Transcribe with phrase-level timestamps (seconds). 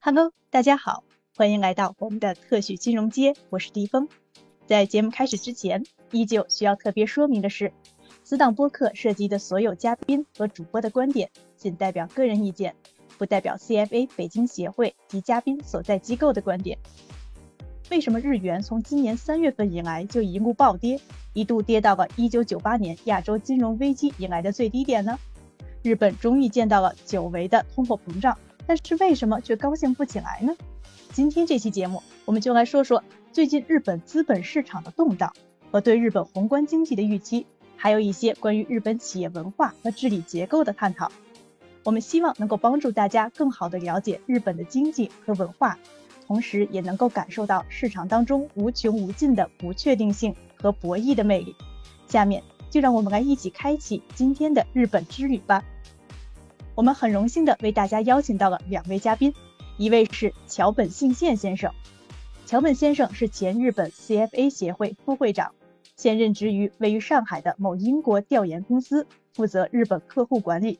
[0.00, 1.02] Hello，大家好，
[1.36, 4.08] 欢迎来到我们的特许金融街，我是迪峰。
[4.64, 7.72] 在节目开始之前，依旧需要特别说明的是，
[8.22, 12.76] 此档播客涉及的所有嘉宾和主播的观点仅代表个人意见，
[13.18, 16.78] 不代表 CFA 北京协会及嘉宾所在机构的观点。
[17.90, 21.00] 为什么日元从今年三月份以来就一路暴跌，
[21.32, 25.18] 一度跌到了1998年亚洲金融危机以来的最低点呢？
[25.82, 28.38] 日本终于见到了久违的通货膨胀。
[28.68, 30.54] 但是为什么却高兴不起来呢？
[31.10, 33.02] 今天这期节目，我们就来说说
[33.32, 35.32] 最近日本资本市场的动荡
[35.72, 37.46] 和对日本宏观经济的预期，
[37.76, 41.10] 还有一些关于日本企业文化和治理结构的探讨。
[41.82, 45.78] 我们希望能够帮助大家更好地了解日本的经济和文化，
[46.26, 51.56] 同时也能够感受到市场当中无穷无尽的不确定性和博弈的魅力。
[52.06, 55.64] 下面就让我们来一起开启今天的日本之旅吧。
[56.78, 59.34] 我们很荣幸的为大家邀请到了两位嘉宾，
[59.78, 61.72] 一位是桥本信宪先生。
[62.46, 65.52] 桥本先生是前日本 CFA 协会副会长，
[65.96, 70.78] 现任职于位于上海的某英国调研公司，负责日本客户管理。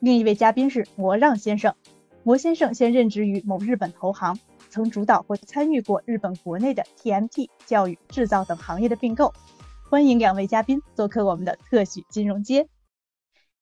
[0.00, 1.74] 另一位嘉宾是魔让先生，
[2.22, 4.38] 魔先生现任职于某日本投行，
[4.70, 9.34] 曾主导或参与过日本国内的 TMT、教育、制造等行业的并购。
[9.90, 12.66] 欢迎两位嘉宾做客我们的特许金融街。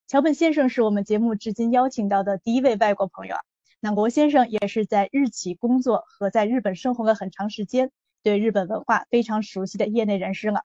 [0.06, 3.40] 桥本先生是我们节目至今邀请到的第一位外国朋友啊。
[3.80, 7.90] 那国先生也是在日企工作和在日本生活了很长时间，
[8.22, 10.62] 对日本文化非常熟悉的业内人士了。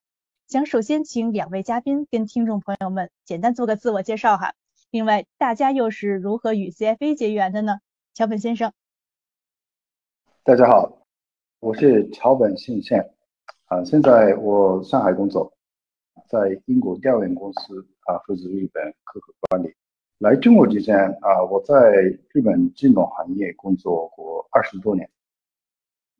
[0.47, 4.53] 想首先请两位嘉宾跟听众朋友们简单做个自我介绍哈。
[4.91, 7.79] 另外，大家又是如何与 CFA 结缘的呢？
[8.13, 8.71] 桥本先生，
[10.43, 11.07] 大家好，
[11.59, 13.11] 我是桥本信宪
[13.65, 15.51] 啊，现在我上海工作。
[16.31, 19.69] 在英国调研公司啊，负责日本客户管理。
[20.17, 21.91] 来中国之前啊，我在
[22.29, 25.09] 日本金融行业工作过二十多年。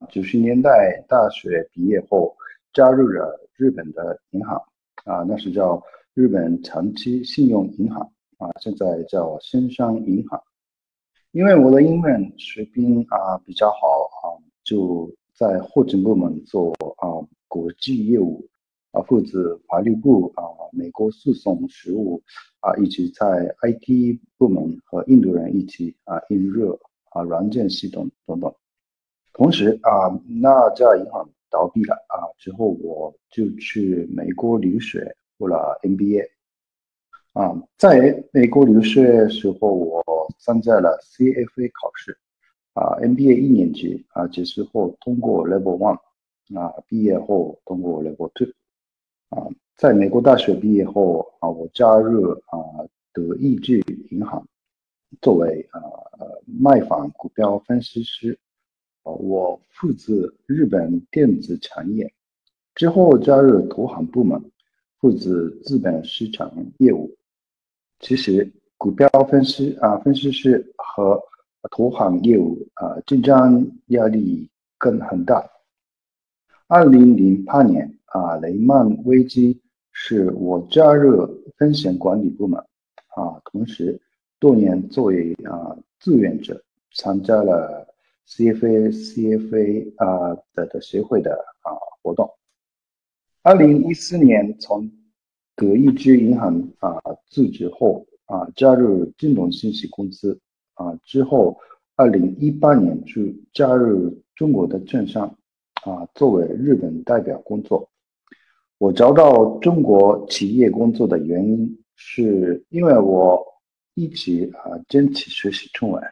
[0.10, 2.36] 九十年代大学毕业后，
[2.74, 4.62] 加入了日本的银行
[5.06, 5.82] 啊，那是叫
[6.14, 8.02] 日本长期信用银行
[8.38, 10.44] 啊，现在叫新商银行。
[11.32, 14.36] 因为我的英文水平啊比较好啊，
[14.66, 17.08] 就在后勤部门做啊
[17.48, 18.46] 国际业务。
[18.92, 22.22] 啊，负责法律部啊，美国诉讼实务
[22.60, 26.78] 啊，以及在 IT 部门和印度人一起啊，印热
[27.12, 28.54] 啊，软件系统等等。
[29.34, 36.28] 同时啊，那家银行倒闭了啊，之后我就去美国留学，读了 MBA。
[37.34, 40.04] 啊，在美国留学时候，我
[40.38, 42.18] 参加了 CFA 考试
[42.74, 48.52] 啊，MBA 一年级啊，结束后通过 Level One 啊，毕业后通过 Level Two。
[49.32, 49.48] 啊，
[49.78, 52.60] 在美国大学毕业后啊，我加入啊
[53.14, 54.46] 德意志银行，
[55.22, 55.80] 作为啊
[56.46, 58.38] 卖方股票分析师，
[59.04, 62.14] 啊，我负责日本电子产业。
[62.76, 64.52] 之后加入投行部门，
[65.00, 67.16] 负责资本市场业务。
[68.00, 71.22] 其实股票分析啊分析师和
[71.70, 75.50] 投行业务啊竞争压力更很大。
[76.68, 77.98] 二零零八年。
[78.14, 79.62] 啊，雷曼危机
[79.92, 81.26] 是我加入
[81.58, 82.60] 风险管理部门
[83.16, 84.02] 啊，同时
[84.38, 86.62] 多年作为啊志愿者
[86.94, 87.88] 参加了
[88.28, 91.72] CFA CFA 啊的的协会的啊
[92.02, 92.30] 活动。
[93.44, 94.92] 二零一四年从
[95.56, 100.38] 德意志银行啊辞职后啊，加入金融信息公司
[100.74, 101.58] 啊，之后
[101.96, 103.22] 二零一八年就
[103.54, 105.34] 加入中国的券商
[105.86, 107.88] 啊，作为日本代表工作。
[108.82, 113.40] 我找到中国企业工作的原因，是因为我
[113.94, 116.04] 一直啊坚持学习中文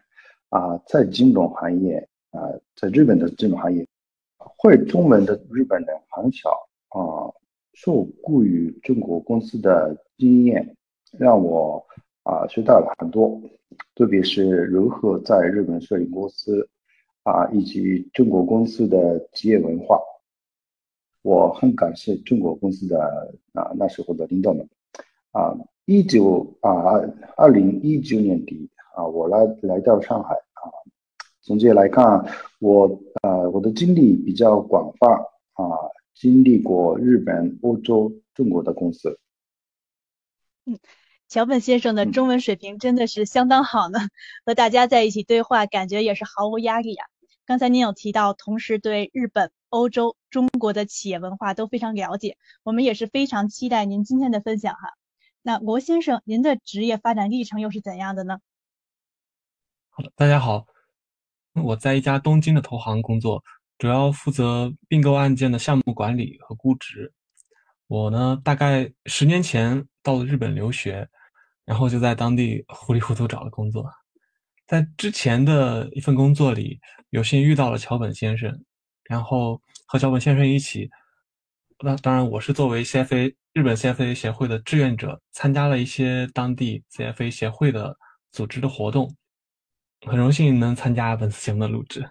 [0.49, 1.97] 啊，在金融行业
[2.29, 2.39] 啊，
[2.75, 3.83] 在日本的金融行业，
[4.37, 6.51] 会中文的日本人很少
[6.89, 7.33] 啊，
[7.73, 10.75] 受雇于中国公司的经验
[11.17, 11.83] 让我
[12.21, 13.41] 啊学到了很多，
[13.95, 16.69] 特别是如何在日本设立公司
[17.23, 19.99] 啊，以及中国公司的企业文化。
[21.21, 23.01] 我很感谢中国公司的
[23.53, 24.67] 啊那时候的领导们
[25.31, 25.53] 啊，
[25.85, 26.71] 一九啊
[27.35, 30.63] 二零一九年底啊，我来来到上海啊，
[31.41, 32.25] 总结来看，
[32.59, 32.87] 我
[33.21, 35.09] 啊我的经历比较广泛
[35.53, 39.19] 啊，经历过日本、欧洲、中国的公司。
[40.65, 40.79] 嗯，
[41.27, 43.99] 桥本先生的中文水平真的是相当好呢，
[44.45, 47.05] 和大家在一起对话，感觉也是毫无压力啊。
[47.45, 49.51] 刚才您有提到，同时对日本。
[49.71, 54.93] 欧洲、中国的企业文化都非常了解，我们也是非常期待您今天的分享哈。
[55.41, 58.39] 那罗先生，您的职业发展历程又是怎样的呢？
[59.89, 60.65] 好，大家好。
[61.53, 63.43] 我在一家东京的投行工作，
[63.77, 67.11] 主要负责并购案件的项目管理和估值。
[67.87, 71.09] 我呢，大概十年前到了日本留学，
[71.65, 73.89] 然后就在当地糊里糊涂找了工作。
[74.67, 76.79] 在之前的一份工作里，
[77.09, 78.63] 有幸遇到了桥本先生，
[79.03, 79.59] 然后
[79.91, 80.87] 和小本先生一起，
[81.79, 87.97] 那当然我是作为 CFA 日本 CFA 协会的志愿者，参加了一些当地 CFA 协会的
[88.31, 89.11] 组织的活动。
[90.05, 92.07] 很荣幸能参加本次节目的录制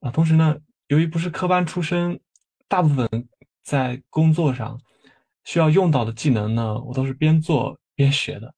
[0.00, 0.10] 啊！
[0.10, 0.56] 同时呢，
[0.86, 2.18] 由于不是科班出身，
[2.66, 3.06] 大部分
[3.62, 4.80] 在工作上
[5.44, 8.54] 需要用到的技能呢，我都是边做边学的，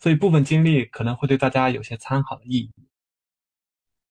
[0.00, 2.72] 所以部分经历可能会对大家有些参考的意义。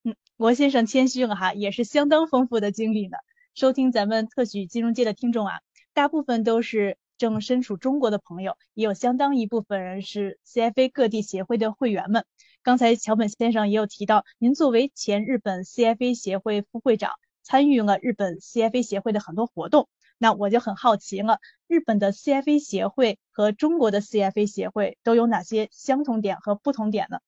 [0.04, 3.18] 嗯，罗先生谦虚了哈，也是相当丰富的经历呢。
[3.54, 5.60] 收听咱们特许金融界的听众啊，
[5.94, 12.24] 大部分都是正身处中国的朋友，也有相当一部分人是 CFA 各地协会的会员们。
[12.64, 17.12] 刚才桥本先生也有提到，您作为前日本 CFA 协会副会长，
[17.44, 19.90] 参与了日本 CFA 协会的很多活动。
[20.18, 27.20] 那我就很好奇了，日本的 CFA 协会和中国的 CFA 协会都有哪些相同点和不同点呢？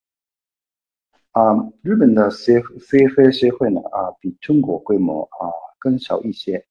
[1.31, 5.47] 啊，日本的 CFA 协会呢，啊，比中国规模啊
[5.79, 6.65] 更小一些，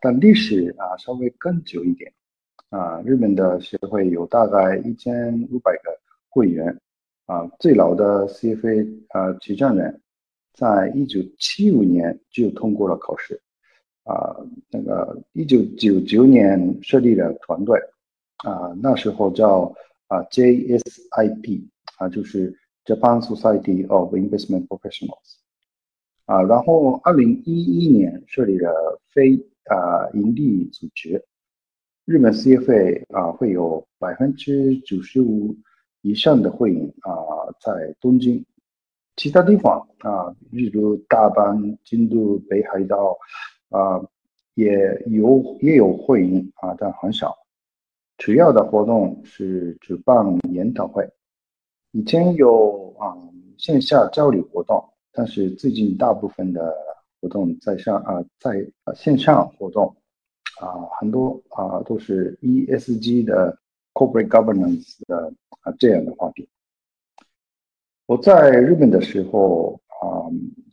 [0.00, 2.12] 但历史啊稍微更久一点。
[2.70, 5.90] 啊，日本的协会有大概一千五百个
[6.28, 6.80] 会员。
[7.26, 10.00] 啊，最老的 CFA 啊执证人，
[10.52, 13.40] 在一九七五年就通过了考试。
[14.04, 14.36] 啊，
[14.70, 17.80] 那个一九九九年设立了团队，
[18.44, 19.74] 啊，那时候叫
[20.08, 21.66] 啊 JSIP，
[21.96, 22.54] 啊就是
[22.84, 25.36] Japan Society of Investment Professionals。
[26.26, 31.24] 啊，然后二零一一年设立了非啊盈利组织，
[32.04, 35.56] 日本 CFA 啊会有百分之九十五。
[36.06, 38.44] 以上的会员啊，在东京，
[39.16, 43.16] 其他地方啊，例如大阪、京都、北海道
[43.70, 44.06] 啊，
[44.52, 47.34] 也有也有会员啊，但很少。
[48.18, 51.08] 主要的活动是举办研讨会，
[51.94, 53.16] 以前有啊
[53.56, 56.76] 线下交流活动，但是最近大部分的
[57.20, 59.94] 活动在上啊，在线上活动
[60.60, 63.58] 啊，很多啊都是 ESG 的。
[63.96, 66.48] Corporate governance 的啊这样的话题，
[68.06, 70.26] 我在日本的时候啊，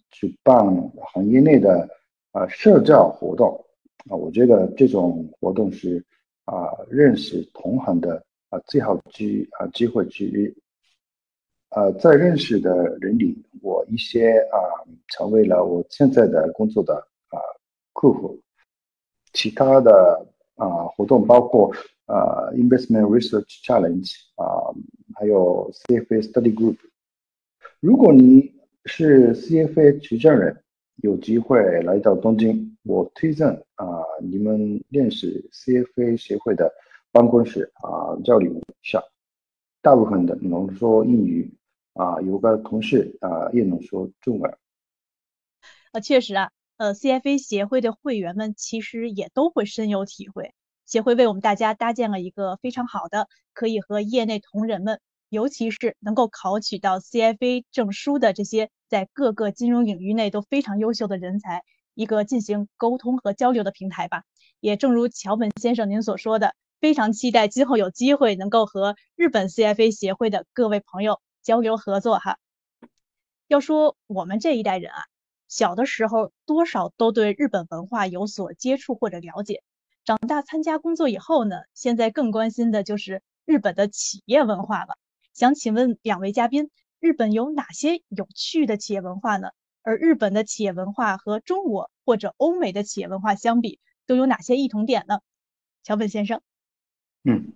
[0.10, 0.66] 举办
[1.14, 1.88] 行业内的
[2.32, 3.64] 啊社交活动
[4.10, 6.04] 啊，我觉得这种活动是
[6.46, 10.52] 啊认识同行的啊最好机啊机会之一。
[11.72, 14.58] 呃，在认识的人里，我一些啊
[15.08, 16.96] 成为了我现在的工作的
[17.30, 17.40] 啊
[17.94, 18.40] 客户。
[19.34, 20.26] 其他的
[20.56, 21.74] 啊活动包括。
[22.08, 24.76] 呃，Investment Research Challenge 啊，
[25.16, 26.76] 还有 CFA Study Group。
[27.80, 28.52] 如果你
[28.84, 30.62] 是 CFA 持证人，
[30.98, 33.86] 有机会来到东京，我推荐啊，
[34.22, 36.70] 你们认识 CFA 协会的
[37.14, 39.02] 办公室啊，交流一下。
[39.82, 41.50] 大部分的能说英语
[41.94, 44.58] 啊，有个同事啊也能说中文。
[45.92, 50.54] 啊，确实啊，呃，CFA 协会的会员们其实也都会深有体会。
[50.86, 55.00] 协会为我们大家搭建了一个非常好的，可以和业内同仁们，
[55.30, 64.24] 尤其是能够考取到 CFA 证书的这些在各个金融领域内都非常优秀的人才，一个进行沟通和交流的平台吧。
[64.60, 72.38] 也正如桥本先生您所说的，非常期待今后有机会能够和日本 CFA 协会的各位朋友交流合作哈。
[73.48, 75.04] 要说我们这一代人啊，
[75.48, 79.64] 小的时候多少都对日本文化有所接触或者了解。
[80.04, 84.98] 长大参加工作以后呢，现在更关心的就是日本的企业文化了。
[85.34, 86.70] 想请问两位嘉宾，
[87.00, 89.50] 日本有哪些有趣的企业文化呢？
[89.84, 95.20] 而日本的企业文化和中国或者欧美的企业文化相比，都有哪些异同点呢？
[95.84, 96.42] 桥本先生，
[97.24, 97.54] 嗯，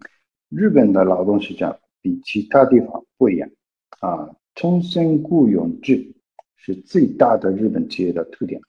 [0.50, 3.50] 日本的劳动市场比其他地方不一样
[4.06, 6.14] 啊，终身雇佣制
[6.56, 8.62] 是最大的日本企业的特点。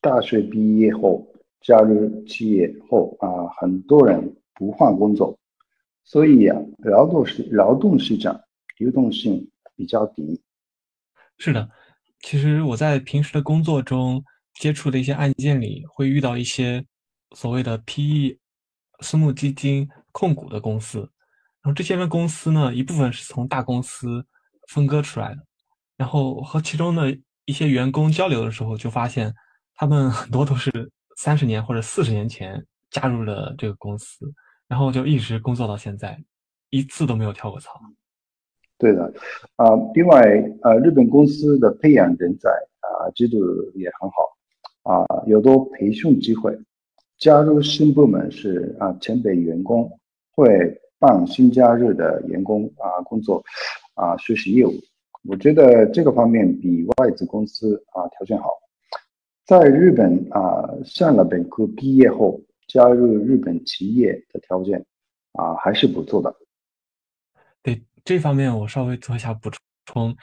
[0.00, 1.26] 大学毕业后。
[1.62, 5.38] 加入企业后啊，很多人不换工作，
[6.04, 8.40] 所以啊，劳动市劳动市场
[8.78, 10.40] 流动性比较低。
[11.36, 11.68] 是的，
[12.20, 16.82] 其实我在平时的工作中接触的一些案件里，会遇到一些
[17.36, 18.38] 所谓的 PE
[19.00, 21.00] 私募基金控股的公司，
[21.60, 24.26] 然后这些公司呢，一部分是从大公司
[24.72, 25.42] 分割出来的，
[25.96, 29.34] 然后和其中的一些员工交流的时候，就发现
[29.74, 30.90] 他们很多都是。
[31.16, 34.32] 三十年或者四十年前加入了这个公司，
[34.66, 36.18] 然后就一直工作到现在，
[36.70, 37.78] 一次都没有跳过槽。
[38.78, 39.04] 对的，
[39.56, 40.18] 啊，另外，
[40.62, 43.36] 呃，日本公司的培养人才啊，制度
[43.74, 46.58] 也很好啊，有多培训机会。
[47.18, 49.90] 加入新部门是啊，前辈员工
[50.30, 53.44] 会帮新加入的员工啊工作
[54.00, 54.72] 啊学习业务。
[55.28, 58.48] 我觉得这个方面比外资公司啊条件好。
[59.44, 64.78] 在日本啊，上了本科毕业后加入日本企业的条件
[65.32, 66.34] 啊还是不错的。
[67.62, 69.50] 对这方面我稍微做一下补
[69.86, 70.16] 充。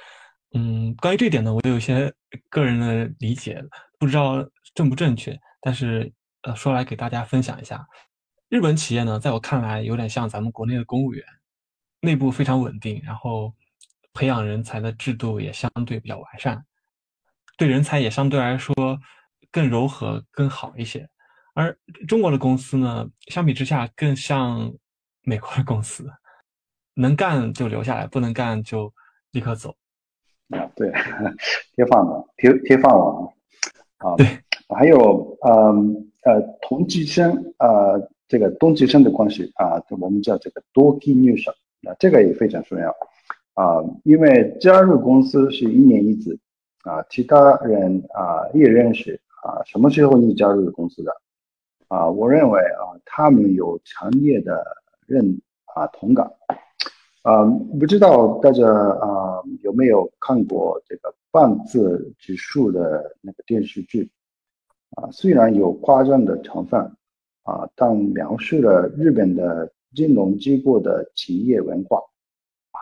[0.54, 2.12] 嗯，关于这点呢，我有些
[2.50, 3.62] 个人的理解，
[4.00, 4.44] 不知道
[4.74, 6.10] 正不正确，但是
[6.44, 7.86] 呃说来给大家分享一下。
[8.48, 11.22] 日本企业呢，在我看来有点像咱们国内的公务员，
[12.00, 13.54] 内部非常稳定，然后
[14.18, 16.66] 培养人才的制度也相对比较完善，
[17.58, 18.74] 对人才也相对来说。
[19.50, 21.10] 更柔和、更好一些，
[21.54, 24.72] 而中国的公司呢，相比之下更像
[25.24, 26.06] 美国的公司，
[26.94, 28.94] 能干就留下来，不能干就
[29.32, 29.74] 立刻走。
[30.50, 30.92] 啊，对，
[31.76, 33.34] 铁饭碗，铁铁饭碗
[34.00, 34.16] 啊。
[34.18, 34.28] 对，
[34.78, 35.74] 还有呃
[36.24, 37.98] 呃同级生呃
[38.28, 41.52] 这个同级生的关系啊，我们叫这个多基女生
[41.88, 42.90] 啊，这个也非常重要
[43.58, 46.38] 啊，因为加入公司是一年一次
[46.84, 49.20] 啊，其他人啊也认识。
[49.42, 51.12] 啊，什么时候你加入公司的？
[51.88, 54.64] 啊，我认为啊，他们有强烈的
[55.08, 55.42] 认
[55.74, 56.30] 啊同感。
[57.24, 57.46] 啊，
[57.80, 64.12] 不知道大家啊有没有看过这个半字指数的那个电视剧？
[64.98, 66.80] 啊，虽然有夸张的成分
[67.44, 72.02] 啊，但描述了日本的金融机构的企业文化，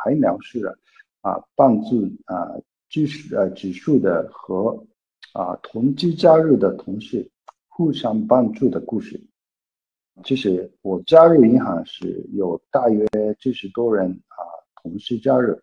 [0.04, 0.78] 还描述了
[1.22, 2.56] 啊帮助啊
[2.90, 4.86] 指数呃指数的和。
[5.34, 7.30] 啊，同期加入的同事
[7.68, 9.22] 互相帮助的故事。
[10.24, 13.06] 其实我加入银行时有大约
[13.38, 14.40] 七十多人啊，
[14.82, 15.60] 同事加入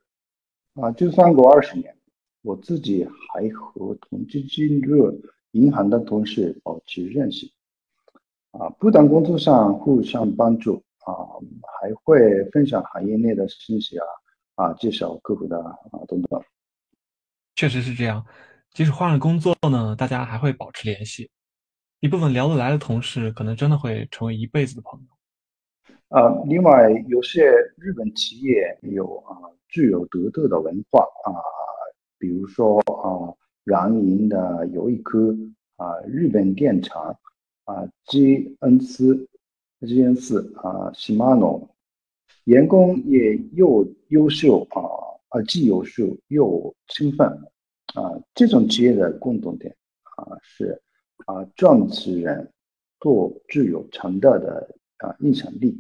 [0.75, 1.97] 啊，就算过二十年，
[2.43, 5.19] 我自己还和同期进入
[5.53, 7.51] 银行的同事保持联系
[8.51, 11.17] 啊，不但工作上互相帮助啊，
[11.81, 14.05] 还会分享行业内的信息啊
[14.63, 16.41] 啊，介绍客户的啊等等。
[17.57, 18.25] 确实是这样。
[18.73, 21.29] 即使换了工作呢，大家还会保持联系。
[21.99, 25.07] 一部分聊得来的同事，可能真的会成为一辈子的朋友。
[26.17, 27.45] 啊，另外，有些
[27.77, 29.37] 日本企业有啊
[29.69, 31.29] 具有独特的文化啊，
[32.19, 35.35] 比如说啊，燃银的有一颗
[35.77, 37.19] 啊，日本电厂
[37.65, 39.29] 啊，G N 斯
[39.81, 41.69] ，G N 四啊，西马诺，
[42.45, 44.81] 员工也又优秀啊，
[45.29, 47.29] 啊，既优秀又兴奋。
[47.95, 50.81] 啊，这种企业的共同点啊是
[51.27, 52.51] 啊，创始人
[53.01, 55.79] 做具有强大的啊影响力。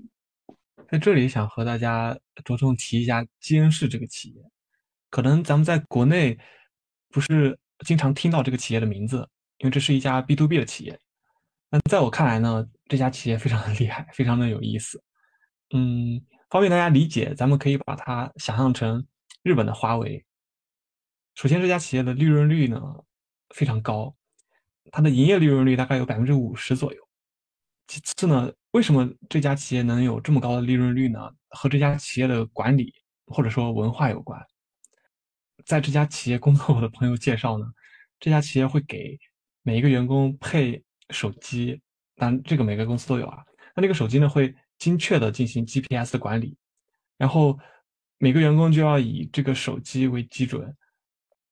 [0.90, 4.42] 在这里想和大家着重提一下基恩士这个企业，
[5.08, 6.38] 可能咱们在国内
[7.08, 9.26] 不是经常听到这个企业的名字，
[9.56, 10.98] 因为这是一家 B to B 的企业。
[11.70, 15.02] 那在我看来呢，这家企业非常的厉害，非常的有意思。
[15.74, 16.20] 嗯，
[16.52, 19.06] 方便大家理解，咱们可以把它想象成
[19.42, 20.22] 日本的华为。
[21.34, 22.78] 首先，这家企业的利润率呢
[23.54, 24.14] 非常高，
[24.90, 27.08] 它的营业利润率大概有百分之五十左右。
[27.86, 31.18] 其次呢，为什么这家企业能有这么高的利润率呢？
[31.48, 32.92] 和这家企业的管理
[33.28, 34.38] 或者说文化有关。
[35.64, 37.64] 在这家企业工作的朋友介绍呢，
[38.20, 39.18] 这家企业会给
[39.62, 41.80] 每一个员工配手机，
[42.16, 43.42] 但这个每个公司都有啊。
[43.74, 46.56] 那这个手机呢会精确的进行 GPS 的管理，
[47.16, 47.56] 然后
[48.18, 50.76] 每个员工就要以这个手机为基准。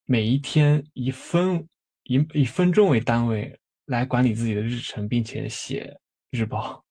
[0.05, 1.65] 每一天以分
[2.03, 5.97] 以以分钟为单位来管理自己的日程，并且写
[6.33, 6.85] 日报。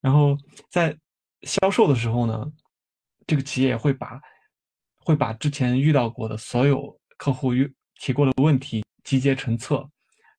[0.00, 0.36] 然后
[0.70, 0.96] 在
[1.42, 2.46] 销售的时候呢，
[3.26, 4.20] 这个企业会把
[4.98, 9.84] 会把之前遇到过的所有客户遇提过的问题集结成册，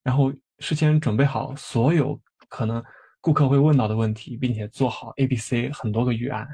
[0.04, 2.82] 然后事先准备好所有可能
[3.22, 6.46] 顾客会问到的问题，并且做好 A、B、C 很多个预案。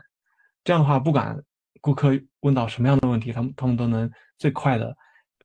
[0.63, 1.41] 这样的话，不管
[1.81, 4.95] 顾客问到什么样的问题，他们他们都能最快的。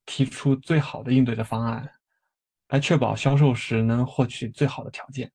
[0.04, 1.88] 提出最好的应对的方案，
[2.70, 5.30] 来确保销售时能获取最好的条件。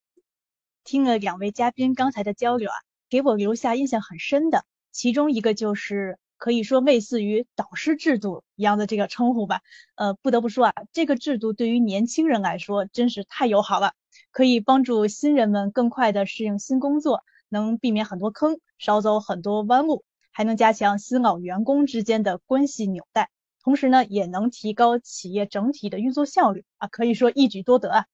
[0.83, 2.75] 听了两位嘉宾刚才的交流啊，
[3.09, 9.61] 给我留下印象很深的，其中一个就是可以说类似于导师制度一样的这个称呼吧。
[9.95, 13.93] 呃，不得不说啊，这个制度对于年轻人来说真是太友好了，
[14.31, 23.29] 可以帮助新人们更快的适应新工作，能避免很多坑，少走很多弯路，还能加强新老员工之间的关系纽带。
[23.63, 28.05] 同时呢，也能提高企业整体的运作效率啊，可以说一举多得啊。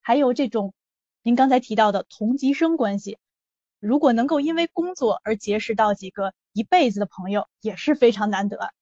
[0.00, 0.72] 还有这种
[1.22, 3.18] 您刚才提到的同级生关系，
[3.78, 8.72] 如果能够因为工作而结识到几个一辈子的朋友，也是非常难得。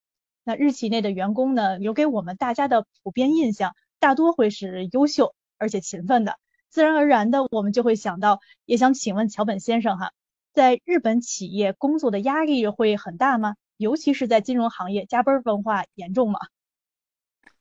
[0.45, 6.39] 那日企内的员工呢，留给我们大家的普遍印象大多会是优秀而且勤奋的。
[6.71, 10.13] 自然而然的，我们就会想到，也想请问桥本先生哈，
[10.53, 13.57] 在日本企业工作的压力会很大吗？
[13.77, 16.39] 尤其是在金融行业，加班文化严重吗？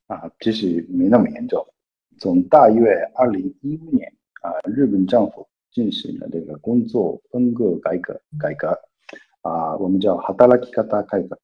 [0.07, 1.65] 啊，其实没那么严重。
[2.19, 8.79] 从大约二零一五年啊，日本政府进行了这个工作分割改革，改革
[9.41, 11.39] 啊，我们叫哈达拉基卡达改革。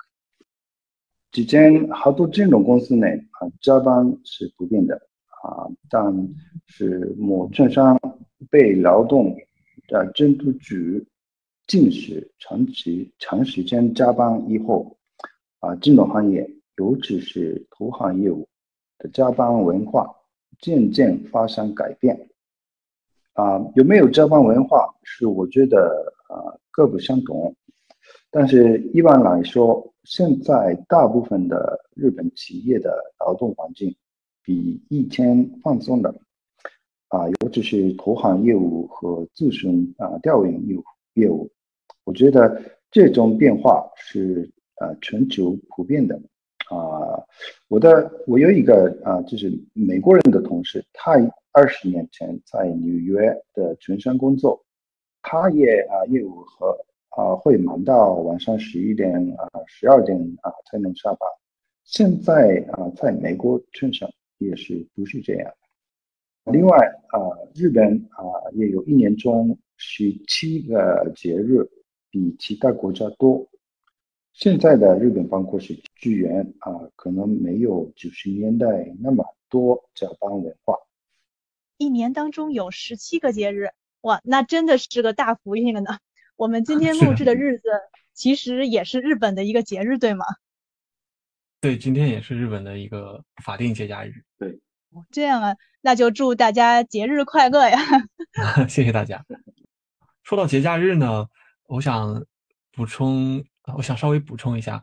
[1.31, 5.07] 之前好多金融公司呢啊，加班是不变的。
[5.45, 6.01] 啊，但
[6.65, 7.99] 是某券商
[8.49, 9.37] 被劳动
[9.87, 11.05] 的监督局
[11.67, 14.97] 禁止长期长时间加班以后，
[15.59, 18.47] 啊，金融行业尤其是投行业务
[18.97, 20.09] 的加班文化
[20.59, 22.27] 渐渐发生改变。
[23.33, 27.55] 啊，有没有加班文化是我觉得啊各不相同，
[28.31, 33.95] 但是一般来说，现在大部分的日本企业的劳动环境。
[34.45, 36.13] 比以前放松的
[37.07, 40.83] 啊，尤其是投行业务和自身啊调研业务
[41.15, 41.49] 业务，
[42.03, 42.61] 我觉得
[42.91, 46.15] 这种变化是啊全球普遍的
[46.69, 47.23] 啊。
[47.67, 51.13] 我的我有一个啊，就是美国人的同事，他
[51.51, 54.63] 二十年前在纽约的券商工作，
[55.23, 56.77] 他也啊业务和
[57.09, 61.27] 啊会忙到晚上十一点啊十二点啊才能下班。
[61.83, 64.07] 现在啊，在美国券商。
[64.37, 65.53] 也是不是这样？
[66.45, 66.77] 另外
[67.07, 67.17] 啊，
[67.55, 68.23] 日本啊
[68.53, 71.69] 也有一年中十七个节日，
[72.11, 73.49] 比其他国家多。
[74.31, 80.75] 现在的日本办公室职员啊，可能没有九十年代那么多加班文化。
[81.77, 83.69] 一年当中有十七个节日，
[84.01, 85.97] 哇，那真的是个大福音了呢。
[86.35, 87.63] 我们今天录制的日子，
[88.13, 90.25] 其实也是日本的一个节日，对吗？
[91.65, 94.13] 对，今天也是日本的一个法定节假日。
[94.37, 94.55] 对，
[95.09, 97.79] 这样啊，那就祝大家节日快乐呀！
[98.69, 99.25] 谢谢大家。
[100.21, 101.25] 说到节假日呢，
[101.63, 102.23] 我想
[102.71, 103.43] 补充，
[103.75, 104.79] 我想稍微补充一下，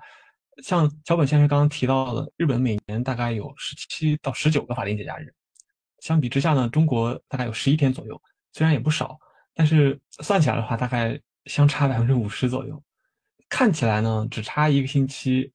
[0.65, 5.33] 像桥本先生刚刚提到的，日本每年大概有十七到十九个法定节假日，
[6.01, 8.21] 相比之下呢，中国大概有十一天左右，
[8.55, 9.17] 虽然也不少，
[9.55, 12.83] 但是算起来的话，大概相差百分之五十左右，
[13.49, 15.53] 看起来呢，只差一个星期。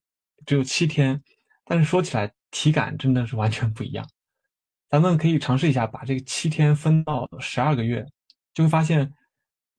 [0.48, 1.22] 只有七天，
[1.66, 4.08] 但是说起来体感真的是完全不一样。
[4.88, 8.02] 咱们可以尝试一下，把这个七天分到十二个月，
[8.54, 9.12] 就会发现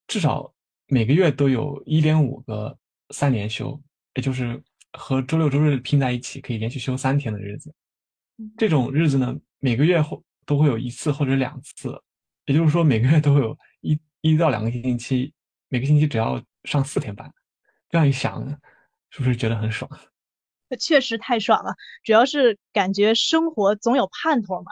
[0.05, 0.53] 至少
[0.85, 2.77] 每个月都有一点五个
[3.09, 3.81] 三连休，
[4.13, 4.61] 也就是
[4.93, 7.73] 和周六周日拼在一起，可以连续休三天的日子。
[8.55, 11.99] 这种日子呢，每个月后都会有一次或者两次，
[12.45, 15.33] 也就是说每个月都会有一一到两个星期，
[15.69, 17.27] 每个星期只要上四天班。
[17.89, 18.47] 这样一想，
[19.09, 19.89] 是不是觉得很爽？
[20.77, 24.71] 确实太爽了，主要是感觉生活总有盼头嘛，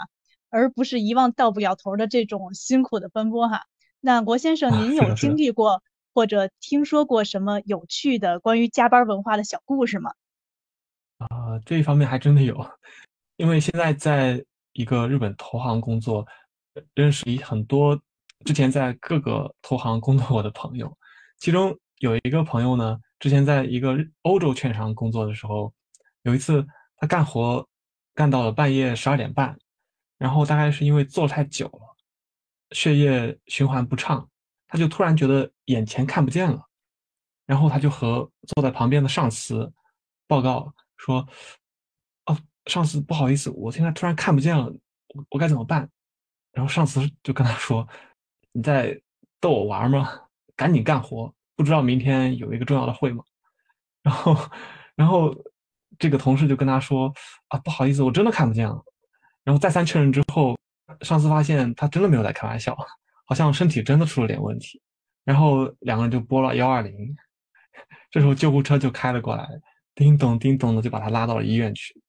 [0.49, 3.65] 而不是一望到不了头的这种辛苦的奔波哈。
[3.99, 5.81] 那罗先生，您有经历过
[6.13, 10.11] 或者听说过什么有趣的关于加班文化的小故事吗？
[11.17, 12.55] 啊，这一方面还真的有，
[13.37, 16.25] 因为现在在一个日本投行工作，
[16.93, 17.99] 认识很多
[18.45, 20.95] 之前在各个投行工作过的朋友，
[21.39, 25.73] 其中有一个朋友呢，之前在一个欧洲券商工作的时候。
[26.27, 27.65] 有一次，他干活
[28.13, 29.57] 干到了半夜十二点半，
[30.17, 31.95] 然后大概是因为坐太久了，
[32.71, 34.29] 血液循环不畅，
[34.67, 36.61] 他就突然觉得眼前看不见了，
[37.45, 39.71] 然后他就和坐在旁边的上司
[40.27, 41.25] 报告说
[42.27, 45.89] ：“哦，上司，不好意思，我现在突然看不见了，我我该怎么办？”
[46.51, 47.87] 然后上司就跟他说
[48.51, 49.01] ：“你在
[49.39, 50.19] 逗我玩吗？
[50.57, 53.23] 赶紧干活，不知道明天有一个重要的会吗？”
[54.03, 54.35] 然后，
[54.95, 55.33] 然后。
[55.99, 57.13] 这个同事就跟他说
[57.49, 58.83] ：“啊，不好意思，我真的看不见了。”
[59.43, 60.57] 然后再三确认之后，
[61.01, 62.77] 上司发现他真的没有在开玩笑，
[63.25, 64.81] 好像身体真的出了点问题。
[65.23, 67.15] 然后两个人就拨了幺二零，
[68.11, 69.47] 这时候救护车就开了过来，
[69.95, 72.01] 叮咚叮咚的就把他拉到了医院去。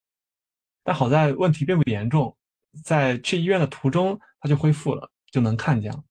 [0.85, 2.37] 但好在问题并不严重，
[2.85, 6.03] 在去医院的途中他就恢复了，就能看见了。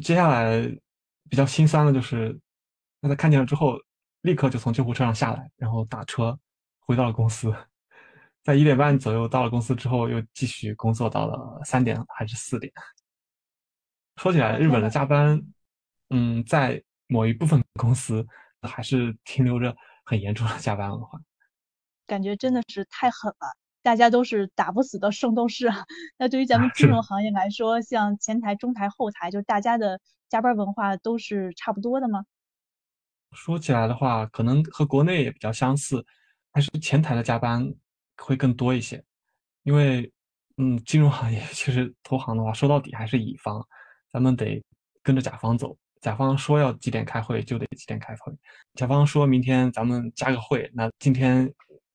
[0.00, 0.60] 接下来
[1.28, 2.38] 比较心酸的就是，
[3.00, 3.76] 那他看见了之后，
[4.22, 6.38] 立刻就从救护车上下来，然后打车。
[6.86, 7.54] 回到了公司，
[8.42, 12.72] 在一点半左右到了公司之后，又继续工作到了三点还是四点。
[14.16, 15.40] 说起来，日本的加班，
[16.10, 18.26] 嗯，在某一部分公司
[18.62, 21.18] 还是停留着很严重的加班文化，
[22.06, 23.56] 感觉真的是太狠了。
[23.82, 25.84] 大家都是打不死的圣斗士啊。
[26.16, 32.24] 那对于咱们金融行业来说，像前台、中台、后台，就大家的加班文化都是差不多的吗？
[33.32, 36.06] 说起来的话，可能和国内也比较相似。
[36.52, 37.74] 还是前台的加班
[38.16, 39.02] 会更多一些，
[39.62, 40.10] 因为
[40.58, 43.66] 嗯，金融行业 其实投行的话，说到底还是乙方，
[44.12, 44.62] 咱们得
[45.02, 45.76] 跟着甲方走。
[46.00, 48.32] 甲方说要几点开会，就得几点开会。
[48.74, 51.48] 甲方说明天咱们加个会，那今天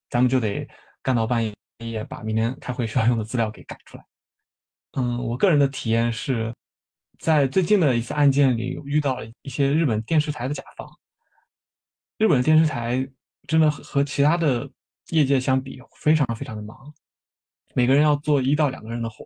[0.09, 0.65] 咱们就得
[1.01, 1.43] 干到半
[1.79, 4.05] 夜，把明天开会需要用的资料给赶出来。
[4.93, 6.53] 嗯，我个人的体验是，
[7.19, 10.89] 在最近的一次案件里遇到了一些日本电视台的甲方。
[12.17, 13.07] 日本电视台
[13.45, 14.69] 真的和其他的
[15.09, 16.93] 业界相比，非常非常的忙，
[17.73, 19.25] 每个人要做一到两个人的活，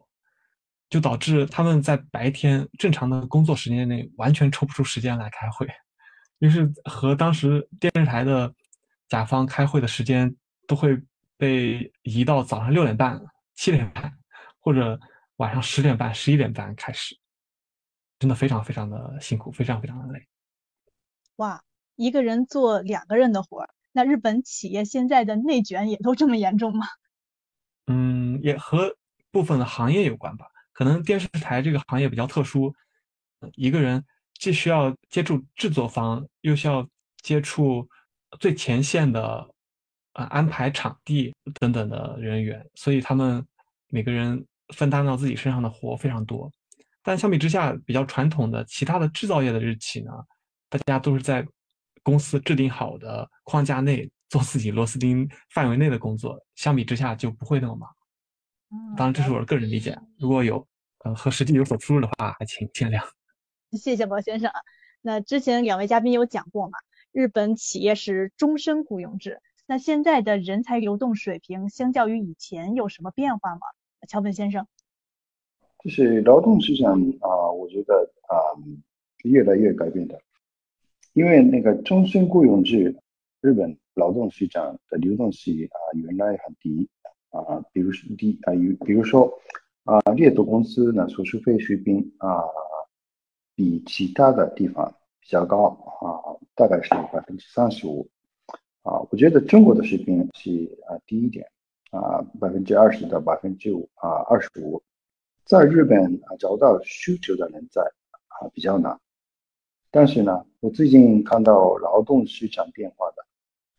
[0.89, 5.67] 就导致他们在白天正常的工作时间内完全抽不出时间来开会，
[6.39, 8.53] 于是和当时电视台的
[9.07, 10.35] 甲方开会的时间
[10.67, 11.01] 都会
[11.37, 13.19] 被移到早上六点半、
[13.55, 14.11] 七点半，
[14.59, 14.99] 或者
[15.37, 17.17] 晚上十点半、十一点半开始，
[18.19, 20.27] 真的非常非常的辛苦，非常非常的累。
[21.37, 21.63] 哇！
[21.95, 26.85] 一个人做两个人的活儿，那日本企业现在的内卷也都这么严重吗？
[27.87, 28.95] 嗯，也和
[29.31, 30.45] 部分的行业有关吧。
[30.71, 32.73] 可能电视台这个行业比较特殊，
[33.55, 34.03] 一个人
[34.35, 36.87] 既需要接触制作方，又需要
[37.21, 37.87] 接触
[38.39, 39.45] 最前线的
[40.13, 43.45] 啊安排场地等等的人员，所以他们
[43.89, 46.49] 每个人分担到自己身上的活非常多。
[47.03, 50.11] 但相比之下，比较传统的其他的制造业的日企呢，
[50.69, 51.45] 大家都是在。
[52.03, 57.89] 公司制定好的框架内做自己螺丝钉范围内的工作，相比之下就不会那么忙。
[58.97, 60.65] 当然这是我的个人理解，如果有
[61.03, 63.01] 呃和实际有所出入的话，还请见谅。
[63.77, 64.51] 谢谢毛先生。
[65.01, 66.77] 那之前两位嘉宾有讲过嘛，
[67.11, 69.41] 日本企业是终身雇佣制。
[69.65, 73.61] 那现在的人才流动水平相较于以前有什么变化吗？
[74.07, 74.67] 桥本先生，
[75.83, 78.35] 就是劳动市场啊，我觉得啊
[79.23, 80.21] 越来越改变的。
[81.13, 82.95] 因为那个终身雇佣制，
[83.41, 86.87] 日本劳动市场的流动性啊原来很低
[87.29, 89.29] 啊，比如说低啊，有比如说
[89.83, 92.43] 啊，猎头公司呢手续费水平啊
[93.55, 95.65] 比其他的地方比较高
[96.01, 98.07] 啊，大概是百分之三十五
[98.83, 101.45] 啊，我觉得中国的水平是啊低一点
[101.91, 104.81] 啊，百分之二十到百分之五啊二十五，
[105.43, 107.81] 在日本啊找到需求的人在
[108.27, 108.97] 啊比较难。
[109.93, 113.25] 但是呢，我最近看到劳动市场变化的，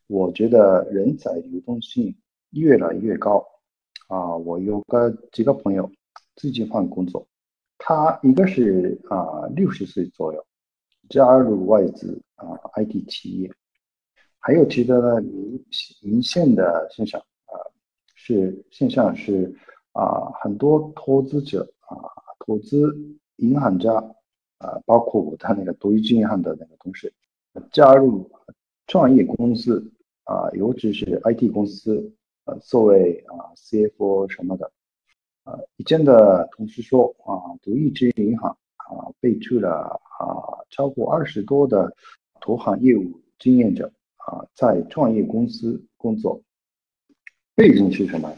[0.05, 2.15] 我觉得人才流动性
[2.51, 3.43] 越来越高
[4.09, 4.37] 啊！
[4.37, 5.91] 我有个几个朋友
[6.35, 7.27] 最近换工作，
[7.79, 10.45] 他一个是啊六十岁左右
[11.09, 12.45] 加入外资啊
[12.75, 13.51] IT 企业，
[14.37, 15.65] 还有其他的明
[16.03, 17.57] 明显的现象啊
[18.13, 19.51] 是现象是
[19.93, 21.97] 啊很多投资者啊
[22.45, 22.95] 投资
[23.37, 24.15] 银行家。
[24.63, 27.13] 啊，包括我他那个独一银行的那个同事，
[27.71, 28.31] 加入
[28.87, 29.91] 创业公司
[30.23, 32.13] 啊，尤其是 IT 公司，
[32.45, 34.71] 呃，作为啊 CFO 什么的，
[35.43, 39.69] 啊，以前的同事说啊，独一之银行啊，备注了
[40.19, 41.93] 啊超过二十多的
[42.39, 46.41] 投行业务经验者啊，在创业公司工作，
[47.53, 48.33] 背景是什么？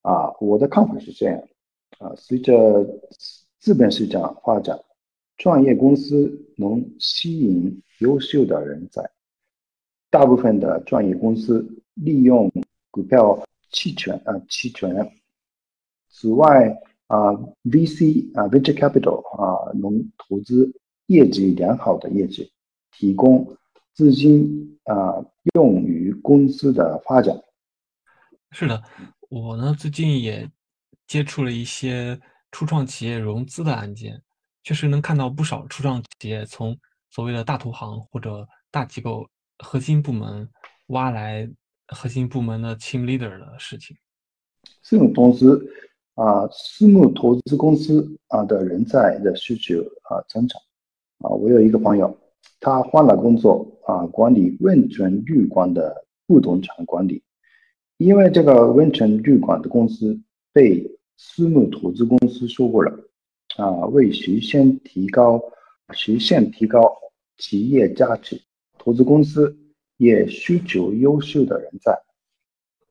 [0.00, 1.42] 啊，我的看法是这样，
[1.98, 2.82] 啊，随着
[3.58, 4.80] 资本市场发展。
[5.38, 9.02] 创业公司能吸引优秀的人才，
[10.10, 12.50] 大部分的创业公司利用
[12.90, 15.12] 股票期权啊期权。
[16.08, 16.74] 此外
[17.08, 17.32] 啊
[17.64, 20.72] ，VC 啊 venture capital 啊能投资
[21.06, 22.50] 业绩良好的业绩，
[22.90, 23.56] 提供
[23.92, 25.22] 资金啊
[25.54, 27.36] 用于公司的发展。
[28.50, 28.82] 是的，
[29.28, 30.50] 我呢最近也
[31.06, 32.18] 接触了一些
[32.50, 34.22] 初创企业融资的案件。
[34.66, 36.76] 确实能看到不少初创企业从
[37.08, 39.24] 所谓的大投行或者大机构
[39.58, 40.48] 核心部门
[40.88, 41.48] 挖来
[41.86, 43.96] 核心部门的 team leader 的事情。
[44.82, 45.64] 私募投资
[46.14, 50.60] 啊，私募投资公司啊的人才的需求啊增长
[51.18, 52.18] 啊，我有一个朋友，
[52.58, 57.22] 他换了工作啊，管理温泉旅馆的不动产管理，
[57.98, 60.20] 因为这个温泉旅馆的公司
[60.52, 60.84] 被
[61.16, 62.92] 私募投资公司收购了。
[63.56, 65.40] 啊，为实现提高
[65.94, 66.80] 实现提高
[67.38, 68.40] 企业价值，
[68.78, 69.56] 投资公司
[69.96, 71.92] 也需求优秀的人才。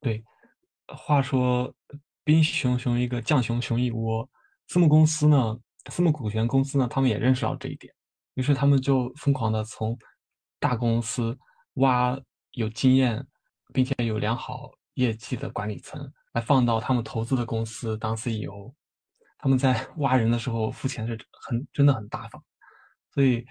[0.02, 0.24] 对，
[0.88, 1.74] 话说
[2.24, 4.28] 兵熊熊一个将熊熊一窝，
[4.68, 5.60] 私募公司呢，
[5.92, 7.94] 私募股权公司呢，他们也认识到这一点，
[8.34, 9.98] 于是他们就疯狂的从
[10.60, 11.38] 大公司
[11.76, 12.20] 挖
[12.52, 13.26] 有经验
[13.74, 18.74] 并且有良好业绩的管理层来放到他们投资的公司当 CEO。
[19.38, 22.42] 他们在 挖人的时候付钱是很真的很大方，
[23.12, 23.46] 所以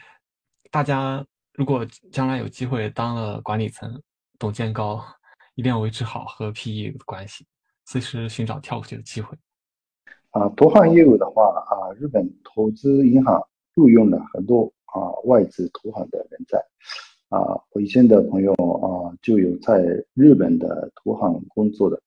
[0.71, 4.03] 大家如果将来有机会当了管理层、
[4.39, 5.05] 董监高，
[5.55, 7.47] 一定要维持好和 PE 的关系，
[7.85, 9.37] 随时寻找跳过去的机会。
[10.31, 13.41] 啊，投行业务的话啊，日本投资银行
[13.75, 16.59] 录用了很多啊外资投行的人才。
[17.29, 19.81] 啊，我以前的朋友啊，就有在
[20.15, 22.01] 日本的投行工作的，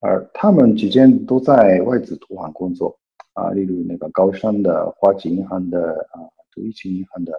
[0.00, 2.98] 而他们之间都在外资投行工作
[3.40, 6.20] 啊，例如那个高山的、花旗银行的啊、
[6.54, 7.32] 德意志银行的。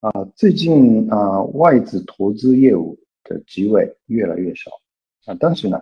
[0.00, 4.70] 啊，最近啊，外资投资业务的机会越来越少。
[5.24, 5.80] 啊，但是呢，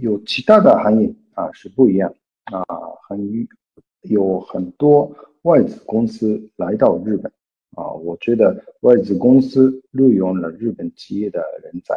[0.00, 2.12] 有其他的行业啊是不一样。
[2.46, 2.64] 啊，
[3.08, 3.46] 很
[4.02, 7.30] 有很多外资公司来到日本。
[7.76, 11.94] 啊，我觉得外资公司录用了日本企业的人才，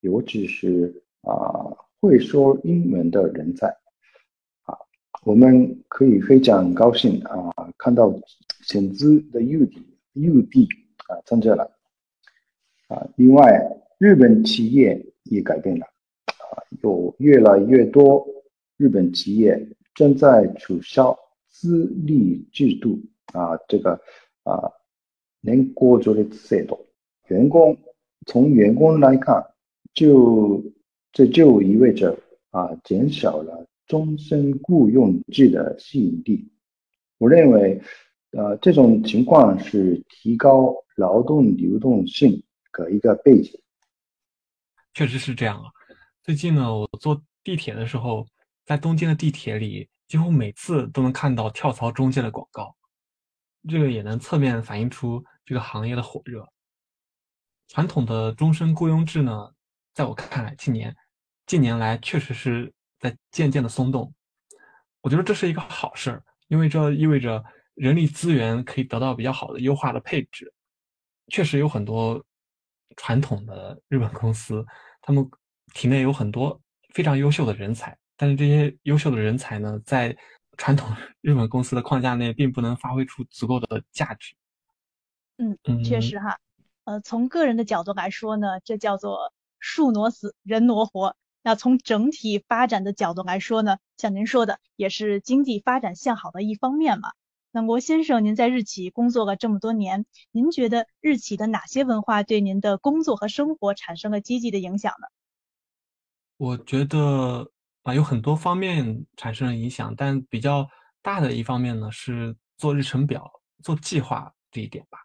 [0.00, 3.76] 尤其是啊会说英文的人才，
[5.24, 8.12] 我们可以非常高兴啊看到
[8.66, 9.72] 潜资的 UD
[10.14, 10.68] UD
[11.08, 11.70] 啊增加了，
[12.88, 13.60] 啊，另外
[13.98, 15.86] 日本企业也改变了，
[16.26, 18.26] 啊，有越来越多
[18.76, 22.98] 日本企业正在取消资历制度
[23.32, 24.00] 啊，这个
[24.44, 24.72] 啊。
[25.44, 26.86] 能过着的制度，
[27.26, 27.76] 员工
[28.26, 29.44] 从员工来看，
[29.92, 30.62] 就
[31.10, 32.16] 这就意味着
[32.52, 36.50] 啊，减少了终身雇佣制的吸引力。
[37.18, 37.80] 我认为，
[38.32, 42.42] 呃，这种情况是提高劳动流动性
[42.72, 43.60] 的一个背景。
[44.94, 45.70] 确实是这样啊。
[46.22, 48.26] 最近呢，我坐地铁的时候，
[48.64, 52.74] 在东京的地铁里，几乎每次都能看到跳槽中介的广告。
[53.68, 56.48] 这个也能侧面反映出这个行业的火热。
[57.68, 59.52] 传统的终身雇佣制呢，
[59.94, 60.94] 在我看来，近年
[61.46, 64.14] 近年来确实是在渐渐的松动。
[65.02, 70.50] 我觉得这是一个好事儿，因为这意味着人力资源可以得到比较好的优化的配置。
[71.26, 72.24] 确实有很多
[72.96, 74.64] 传统的日本公司，
[75.00, 75.28] 他们
[75.74, 76.60] 体内有很多
[76.94, 80.16] 非常优秀的人才，但是这些优秀的人才呢，在
[80.56, 84.34] 传统日本公司的框架内，并不能发挥出足够的价值。
[85.38, 86.38] 嗯，确实哈。
[86.84, 91.16] 呃，从个人的角度来说呢，这叫做树挪死，人挪活。
[91.42, 97.12] 那从整体发展的角度来说呢，像您说的，也是经济发展向好的一方面嘛。
[97.50, 105.08] 那罗先生，您在日企工作了这么多年，您觉得日企的哪些文化对您的工作和生活产生了积极的影响呢？
[106.36, 107.50] 我觉得。
[107.84, 110.64] 啊，有很多方面产生了影响，但比较
[111.02, 113.28] 大的一方面呢是做日程表、
[113.60, 115.00] 做计划这一点吧。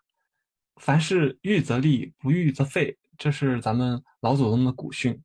[0.76, 5.20] 凡事预则立，不预则废，这是咱们老祖宗的古训。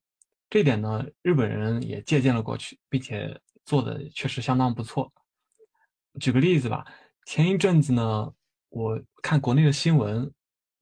[0.52, 5.10] 这点呢，日本人也借鉴了过去，并且做的确实相当不错。
[6.20, 6.84] 举个例子吧，
[7.24, 8.30] 前一阵子呢，
[8.68, 10.30] 我看国内的新闻，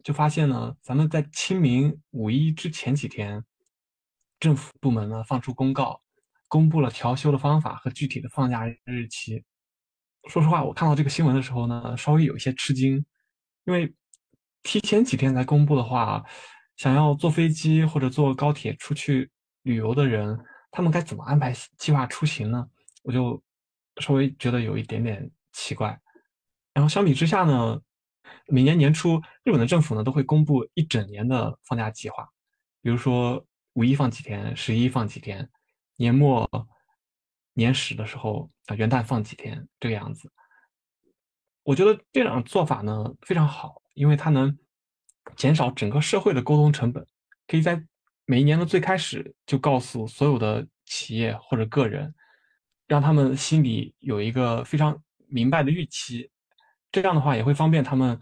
[0.02, 3.44] 就发现呢，咱们在清明、五一之前几天，
[4.40, 6.02] 政府部门呢放出公告。
[6.48, 9.44] 公布了调休的方法和具体的放假日期。
[10.28, 12.96] 说实话，我看到这个新闻的时候呢，稍微有一些吃惊，
[13.66, 13.94] 因为
[14.64, 16.24] 提前几天才公布的话，
[16.76, 19.30] 想要坐飞机或者坐高铁出去
[19.62, 20.38] 旅游的人，
[20.70, 22.68] 他们该怎么安排计划出行呢？
[23.02, 23.42] 我就
[24.00, 25.98] 稍微觉得有一点点奇怪。
[26.72, 27.80] 然后相比之下呢，
[28.46, 32.28] 每年年初日本的政府呢都会公布一整年的放假计划，
[32.80, 33.44] 比如说
[33.74, 35.48] 五一放几天，十一放几天。
[35.96, 36.48] 年末、
[37.52, 40.32] 年始的时候啊，元旦放几天这个样子。
[41.62, 44.58] 我觉得这种做法呢非常好，因为它能
[45.36, 47.06] 减少整个社会的沟通成本，
[47.46, 47.84] 可以在
[48.30, 52.14] 每一年的最开始就告诉所有的企业或者个人，
[52.86, 56.30] 让他们心里有一个非常明白的预期。
[56.92, 58.16] 这样的话也会方便他们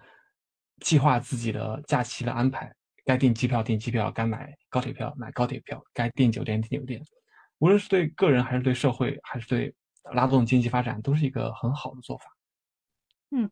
[0.81, 7.05] 计划自己的假期的安排，该订机票订机票，该买高铁票买高铁票，该订酒店订酒店。
[7.59, 9.75] 无论是对个人，还是对社会，还是对
[10.15, 12.25] 拉动经济发展，都是一个很好的做法。
[13.31, 13.51] 嗯，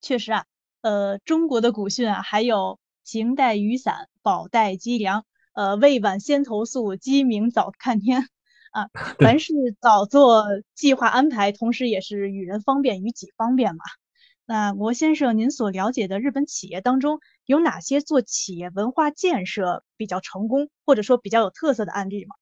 [0.00, 0.46] 确实啊，
[0.80, 8.28] 呃，中国的古训啊，还有“行带雨伞，饱带鸡粮”，呃，“未晚先投宿，鸡鸣早看天”
[8.72, 13.80] 啊， 凡事早做计划安排，同时也是与人方便，与己方便嘛。
[14.46, 22.34] 那罗先生，您所了解的日本企业当中，有哪些做企业文化建设比较成功，或者说比较有特色的案例吗？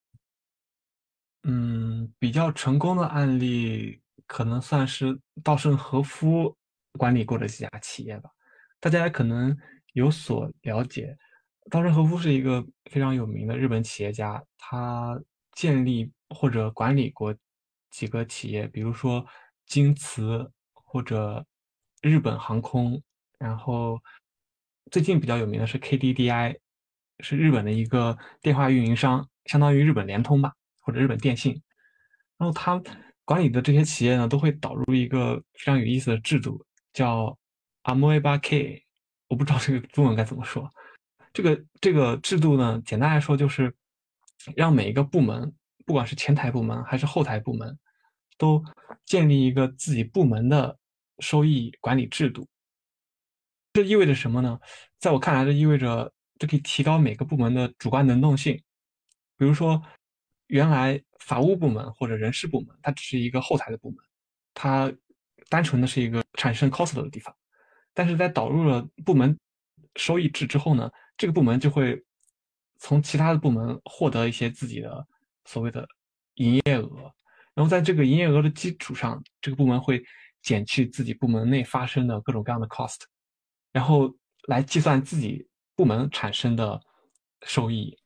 [1.45, 6.55] 嗯，比较成功的案例可能算是稻盛和夫
[6.99, 8.31] 管理过的几家企业吧。
[8.81, 9.57] 大家可能
[9.93, 11.17] 有所了解，
[11.71, 15.21] 稻盛和夫是一个非常有名的日本企业家，他
[15.53, 17.35] 建立或者管理过
[17.91, 19.25] 几个企业，比如说
[19.67, 21.45] 京瓷或者
[22.03, 23.03] 日本航空，
[23.39, 24.01] 然后
[24.91, 26.59] 最近比较有名的是 KDDI，
[27.21, 30.53] 是日本的一个电话运营商，相当于日本联通吧。
[30.81, 31.53] 或者日本电信，
[32.39, 32.83] 然后他
[33.27, 37.37] 管理的这些企业呢，都会导入一个非常有意思的制度，叫
[37.83, 38.83] Amoeba K，
[39.29, 40.67] 我不知道这个中文该怎么说。
[41.39, 43.73] 这个这个制度呢，简单来说就是
[44.57, 45.55] 让每一个部门，
[45.87, 47.79] 不管是前台部门还是后台部门，
[48.37, 48.61] 都
[49.07, 50.77] 建立一个自己部门的
[51.21, 52.49] 收益管理制度。
[53.73, 54.59] 这意味着什么呢？
[54.99, 58.61] 在我看来，这意味着这可以提高每个部门的主观能动性。
[59.37, 59.81] 比如说，
[60.49, 63.99] 原来法务部门或者人事部门，它只是一个后台的部门，
[64.55, 64.93] 它
[65.49, 67.33] 单纯的是一个产生 cost 的地方。
[67.95, 69.39] 但是在导入了部门
[69.95, 72.03] 收益制之后呢，这个部门就会
[72.79, 75.07] 从其他的部门获得一些自己的
[75.45, 75.87] 所谓的
[76.35, 77.13] 营业额，
[77.53, 80.03] 然后在这个营业额的基础上，这个部门会
[80.41, 83.01] 减去自己部门内发生的各种各样的 cost，
[83.73, 84.15] 然后
[84.47, 86.81] 来计算自己部门产生的
[87.43, 87.99] 收益。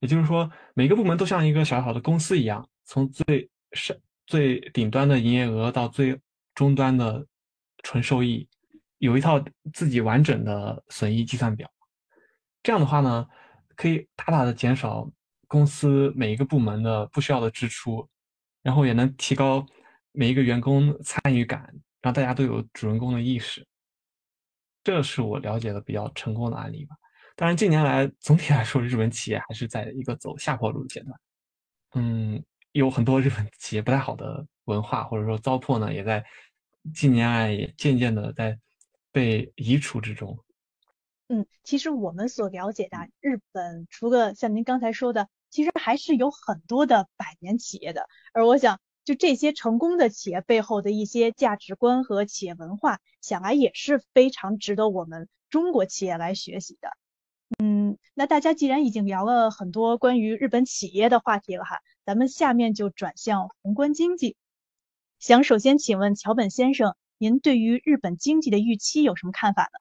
[0.00, 6.20] 也就是说，每个部门都像一个小小的公司一样，从最上最顶端的营业额到最
[6.54, 7.24] 终端的
[7.82, 8.48] 纯收益，
[8.98, 9.40] 有一套
[9.72, 11.70] 自己完整的损益计算表。
[12.68, 13.26] 这样的话呢，
[13.76, 15.10] 可以大大的减少
[15.46, 18.06] 公司每一个部门的不需要的支出，
[18.60, 19.64] 然后也能提高
[20.12, 23.66] 每一个员工参与感，让大家都有主人公的意识。
[24.84, 26.94] 这是我了解的比较成功的案例吧。
[27.36, 31.18] 当然，近年来总体来说，日本企业还是在一个走下坡路的阶段。
[31.94, 36.22] 嗯，有很多日本企业不太好的文化或者说糟粕呢，也在
[36.92, 38.58] 近年来也渐渐的在
[39.10, 40.38] 被移除之中。
[41.28, 48.08] 嗯，其实我们所了解的日本，除了像您刚才说的，其实还是有很多的百年企业的。
[48.32, 56.90] 而我想，就这些成功的企业背后的一些价值观和企业文化，想来也是非常值得我们中国企业来学习的。
[57.58, 64.36] 嗯，那大家既然已经聊了很多关于日本企业的话题了哈，咱们下面就转向宏观经济。
[65.18, 69.78] 想首先请问桥本先生，您对于日本经济的预期有什么看法呢？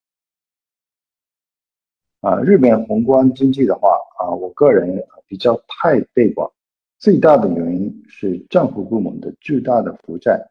[2.22, 6.50] 啊，日本宏观经济的话啊，我个人比较太悲观。
[6.98, 10.50] 最大的原因是政府部门的巨大的负债，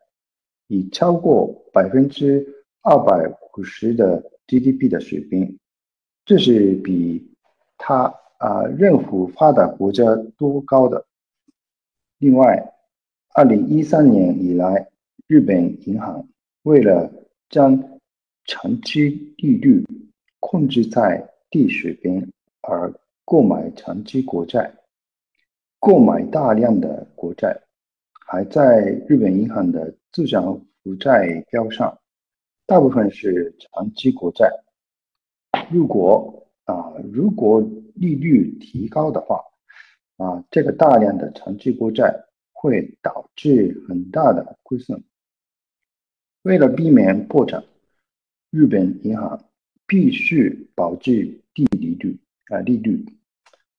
[0.68, 2.46] 已超过百分之
[2.83, 5.59] 二百五十的 GDP 的水平。
[6.24, 7.33] 这是比
[7.76, 10.05] 他啊任何发达国家
[10.38, 11.05] 都高的。
[12.18, 12.72] 另外，
[13.35, 14.88] 二零一三年以来，
[15.26, 16.29] 日本银行
[16.62, 17.12] 为了
[17.48, 18.00] 将
[18.44, 19.85] 长期利率
[20.38, 22.92] 控制在低水平而
[23.24, 24.74] 购买长期国债，
[25.78, 27.61] 购买大量的国债，
[28.26, 30.42] 还在日本银行的资产
[30.82, 31.98] 负债表上，
[32.66, 34.50] 大部分是长期国债。
[35.70, 37.61] 如果啊，如果
[37.94, 39.40] 利率提高的话，
[40.16, 45.02] 啊，这个大量的长期国债会导致很大的亏损。
[46.42, 47.64] 为了避免破产，
[48.50, 49.45] 日本银行
[49.87, 52.18] 必须保持低利率
[52.49, 53.05] 啊利率。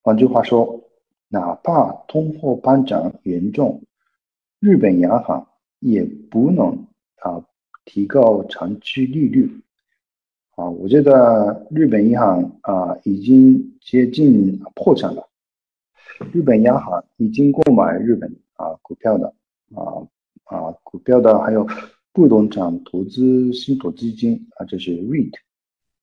[0.01, 0.81] 换句话说，
[1.27, 3.81] 哪怕通货膨胀严重，
[4.59, 5.47] 日本央行
[5.79, 7.45] 也不能啊
[7.85, 9.61] 提高长期利率。
[10.55, 15.29] 啊，我觉得日本银行啊已经接近破产了。
[16.31, 19.27] 日本央行已经购买日本啊股票的
[19.75, 20.07] 啊
[20.45, 21.67] 啊股票的，还有
[22.11, 25.33] 不动产投资信托基金啊，这是 REIT，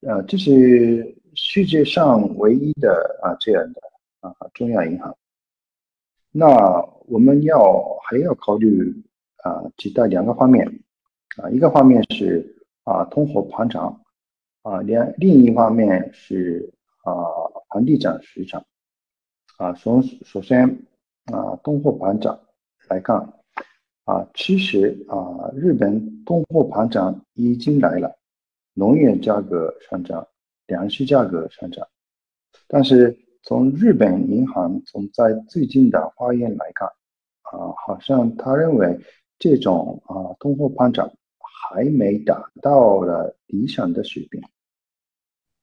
[0.01, 3.81] 啊，这是世界上唯一的啊这样的
[4.21, 5.15] 啊中央银行。
[6.31, 6.47] 那
[7.07, 8.93] 我们要还要考虑
[9.43, 10.65] 啊其他两个方面
[11.37, 14.01] 啊，一个方面是啊通货膨胀。
[14.65, 17.13] 啊，另另一方面是啊，
[17.69, 18.65] 房地产市场
[19.59, 20.67] 啊，从首先
[21.25, 22.39] 啊，通货膨胀
[22.89, 23.15] 来看
[24.05, 28.17] 啊，其实啊，日本通货膨胀已经来了，
[28.75, 30.27] 能源价格上涨，
[30.67, 31.87] 粮食价格上涨，
[32.67, 36.87] 但是从日本银行从在最近的发言来看
[37.41, 38.99] 啊，好像他认为
[39.39, 41.11] 这种啊通货膨胀
[41.71, 44.41] 还没达到了理想的水平。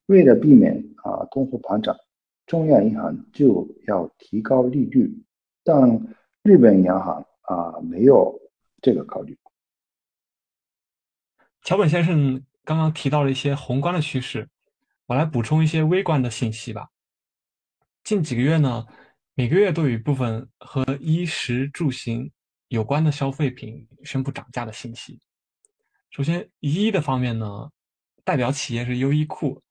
[0.07, 1.97] 为了避免啊通货膨胀，
[2.47, 5.23] 中央银行就要提高利率，
[5.63, 8.41] 但日本央行啊没有
[8.81, 9.37] 这个考虑。
[11.63, 14.49] 桥本先生刚刚提到了一些宏观的趋势，
[15.07, 16.89] 我来补充一些微观的信息吧。
[18.05, 18.87] 近几个月呢，
[19.35, 22.31] 每个月都有一部分和衣食住行
[22.69, 25.21] 有关的消费品宣布涨价的信息。
[26.11, 27.71] 首先，衣的方面呢，
[28.25, 29.63] 代表企业是优衣库。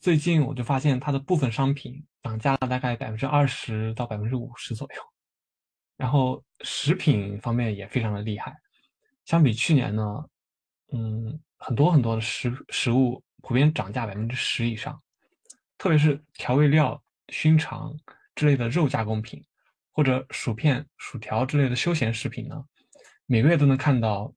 [0.00, 5.02] 最近我就发现它的部分商品涨价了大概百分之二十到百分之五十左右，
[5.96, 8.56] 然后食品方面也非常的厉害。
[9.24, 10.24] 相比去年呢，
[10.92, 15.02] 嗯，很多很多的食食物普遍涨价百分之十以上，
[15.78, 17.94] 特别是调味料、熏肠
[18.34, 19.42] 之类的肉加工品，
[19.90, 22.62] 或者薯片、薯条之类的休闲食品呢，
[23.26, 24.32] 每个月都能看到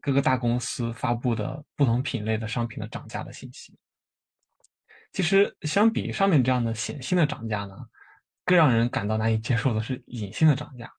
[0.00, 3.76] 各个大公司发布的不同品类的商品的涨价的信息。
[5.12, 7.76] 其实，相比上面这样的显性的涨价呢，
[8.44, 10.90] 更让人感到难以接受的是隐性的涨价。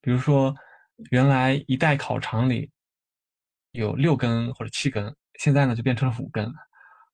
[0.00, 0.54] 比如说，
[1.10, 2.70] 原来一袋烤肠里
[3.72, 6.46] 有六根或者七根，现在呢就变成了五根；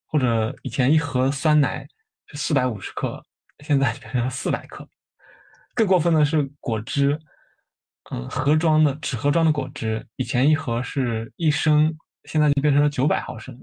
[0.05, 1.87] 或者以前一盒酸奶
[2.27, 3.25] 是四百五十克，
[3.59, 4.87] 现在变成了四百克。
[5.73, 7.17] 更过分的是果汁，
[8.11, 13.57] 嗯，盒装的纸盒装的果汁，以前一盒是一升，现在就变成了九百毫升。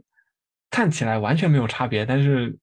[0.70, 2.58] 看起来完全没有差别，但是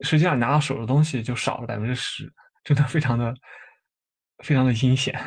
[0.00, 3.34] 实际上拿到手的东西就少了百分之十，真的非常的
[4.44, 5.20] 非常的阴险。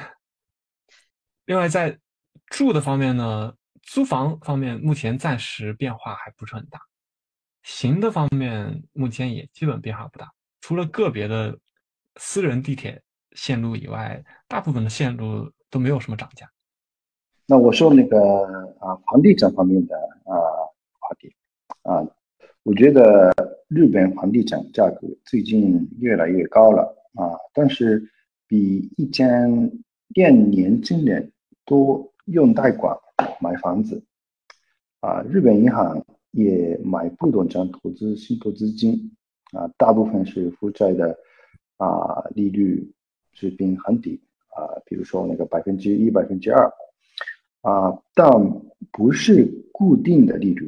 [1.45, 1.99] 另外，在
[2.47, 3.53] 住的方面呢，
[3.85, 6.81] 租房方面目前暂时变化还不是很大，
[7.63, 11.57] 行的方面目前也基本变化不大，除了个别的
[12.15, 13.01] 私人地铁
[13.33, 16.49] 线路以外，大部分的线路都没有什么涨价。
[17.45, 18.17] 那我说那个
[18.79, 20.33] 啊，房地产方面的啊
[20.99, 21.35] 话题
[21.83, 22.03] 啊。
[22.63, 23.31] 我觉得
[23.67, 26.81] 日本房地产价格最近越来越高了
[27.13, 28.11] 啊，但是
[28.47, 29.71] 比一间
[30.11, 31.31] 店年轻人
[31.63, 32.97] 多用贷款
[33.39, 34.03] 买房子
[34.99, 39.15] 啊，日本银行也买不动产投资信托资金
[39.51, 41.17] 啊，大部分是负债的
[41.77, 42.93] 啊，利率
[43.33, 46.71] 水平很低啊，比如说那个百分之一、百分之二
[47.61, 48.29] 啊，但
[48.91, 50.65] 不是固定的利率。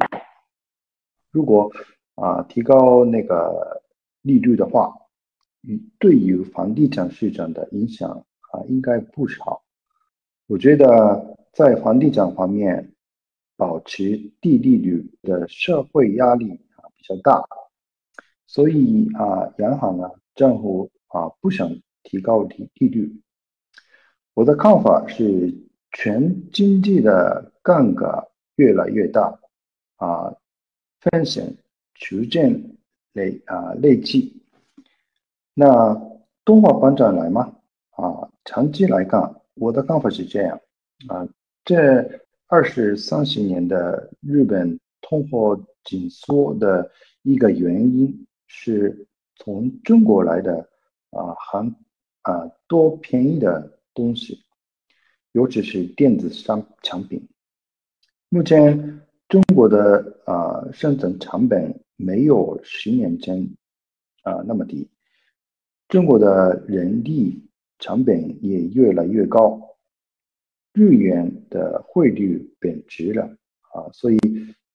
[1.30, 1.70] 如果
[2.14, 3.82] 啊提高那个
[4.22, 4.94] 利率的话，
[5.62, 8.10] 与对于房地产市场的影响
[8.52, 9.62] 啊应该不少。
[10.46, 12.92] 我觉得在房地产方面，
[13.56, 17.44] 保持低利率的社会压力啊比较大，
[18.46, 21.68] 所以啊央行呢政府啊不想
[22.02, 23.20] 提高利利率。
[24.34, 25.52] 我的看法是，
[25.90, 29.40] 全经济的杠杆越来越大
[29.96, 30.34] 啊。
[31.00, 31.56] 风险
[31.94, 32.76] 逐渐
[33.12, 34.42] 累啊累积，
[35.54, 35.94] 那
[36.44, 37.54] 通货膨胀来吗？
[37.90, 40.60] 啊，长期来看，我的看法是这样
[41.06, 41.28] 啊，
[41.68, 46.90] 这二十三十年的日本通货紧缩的
[47.20, 49.06] 一个原因是
[49.36, 50.66] 从中国来的
[51.10, 51.76] 啊很
[52.22, 54.40] 啊多便宜的东西，
[55.32, 57.28] 尤其是电子商产品，
[58.30, 59.02] 目前。
[59.28, 63.46] 中国的啊生产成本没有十年前
[64.22, 64.88] 啊那么低，
[65.86, 67.46] 中国的人力
[67.78, 69.67] 成本也越来越高，
[70.72, 73.24] 日元的汇率贬值了
[73.72, 74.18] 啊，所以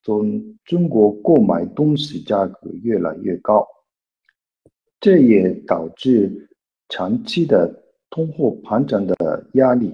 [0.01, 3.65] 从中国购买东西价格越来越高，
[4.99, 6.49] 这也导致
[6.89, 9.93] 长期的通货膨胀的压力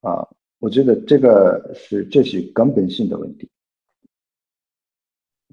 [0.00, 0.26] 啊，
[0.58, 3.48] 我觉得这个是这是根本性的问题。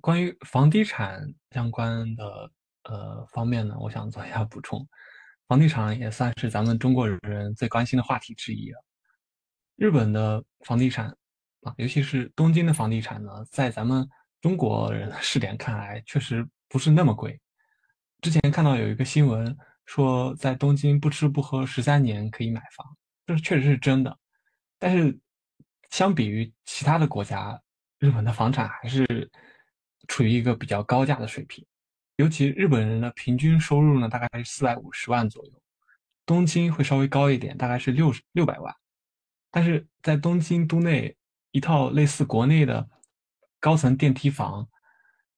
[0.02, 2.52] 关于房地产相关的
[2.84, 4.86] 呃方面呢，我想做一下补充。
[5.48, 8.84] 房地产也算是咱们中国人最关心的话题之一了。
[9.78, 11.08] 日本的房地产
[11.62, 14.06] 啊，尤其是东京的房地产呢，在咱们
[14.42, 17.40] 中国人的视点看来，确实不是那么贵。
[18.22, 22.86] 之前看到有一个新闻说，在东京不吃不喝十三年可以买房，
[23.26, 24.18] 这确实是真的。
[24.78, 25.18] 但是
[25.92, 27.58] 相比于其他的国家，
[28.00, 29.32] 日本的房产还是。
[30.08, 31.66] 处于一个比较高价的水平，
[32.16, 35.52] 尤其日本人的平均收入呢，大概是四百五十万左右。
[36.26, 38.74] 东京会稍微高一点，大概是六六百万。
[39.58, 41.18] 但是在东京都内，
[41.50, 42.88] 一套类似国内的
[43.60, 44.70] 高层电梯房，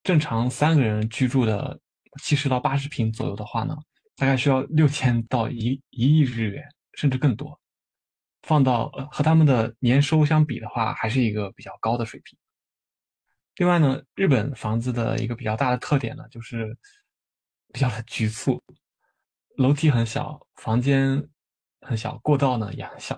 [0.03, 1.80] 正常三个人居住的
[2.22, 3.74] 七十到八十平左右的话呢，
[4.17, 7.57] 大概需要六千到一一亿日元，甚至更多。
[8.41, 12.38] 放到和他们的年收相比的话，还是一个比较高的水平。
[13.55, 16.78] 另外呢，日本房子的一个比较大的特点呢，就是
[17.72, 18.61] 比较的局促，
[19.55, 21.26] 楼梯很小，房间
[21.80, 23.17] 很小，过道呢也很小。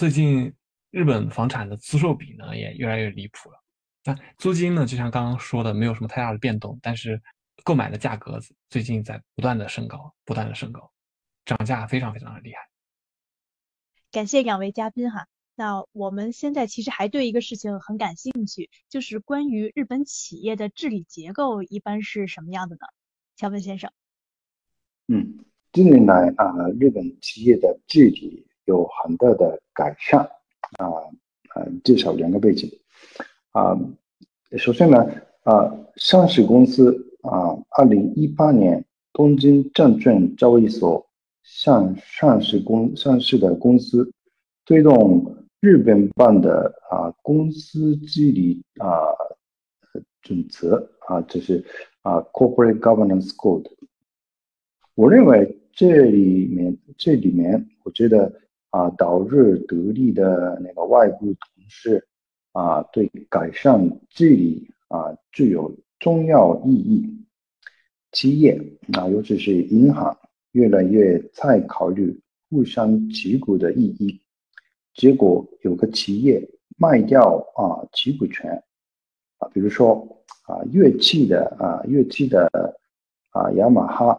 [0.00, 0.50] 最近
[0.90, 3.62] 日本房产的租售比呢也越来越离谱了。
[4.02, 7.20] 那租金呢，就像刚刚说的，没有什么太大的变动，但是
[7.64, 8.40] 购买的价格
[8.70, 10.90] 最近在不断的升高，不断的升高，
[11.44, 12.60] 涨价非常非常的厉害。
[14.10, 15.28] 感谢两位嘉宾哈。
[15.54, 22.86] 那我们现在其实还对一个事情很感兴趣，就是关于日本企业的治理结构一般是什么样的呢？
[23.36, 23.92] 乔文先生。
[25.08, 30.20] 嗯，近年来啊，日本企业的治理有很大的改善
[30.78, 30.86] 啊
[31.52, 32.70] 啊，介绍两个背景
[33.50, 33.76] 啊，
[34.56, 34.96] 首先呢
[35.42, 41.04] 啊，上市公司啊，二零一八年东京证券交易所
[41.42, 44.12] 向上市公上市的公司
[44.64, 48.86] 推动日本版的啊公司治理啊
[50.22, 51.64] 准则啊，这是
[52.02, 53.68] 啊 Corporate Governance Code。
[54.94, 58.32] 我认为这里面这里面，我觉得
[58.70, 62.06] 啊，导致得利的那个外部同事
[62.52, 67.24] 啊，对改善治理啊具有重要意义。
[68.12, 68.60] 企业
[68.92, 70.16] 啊，尤其是银行，
[70.52, 74.20] 越来越在考虑互相持股的意义。
[74.94, 78.50] 结果有个企业卖掉啊持股权
[79.38, 82.48] 啊，比如说啊乐器的啊乐器的
[83.30, 84.18] 啊雅马哈。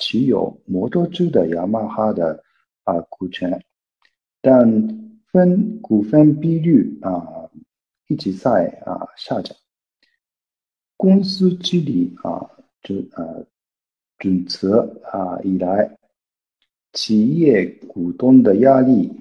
[0.00, 2.40] 持有摩托车的雅马哈的
[2.88, 3.62] 啊股权，
[4.40, 4.64] 但
[5.30, 7.50] 分股份比率啊
[8.06, 9.54] 一直在啊下降。
[10.96, 13.46] 公司治理啊准呃
[14.16, 14.80] 准则
[15.12, 15.98] 啊以来，
[16.94, 19.12] 企业股东的压力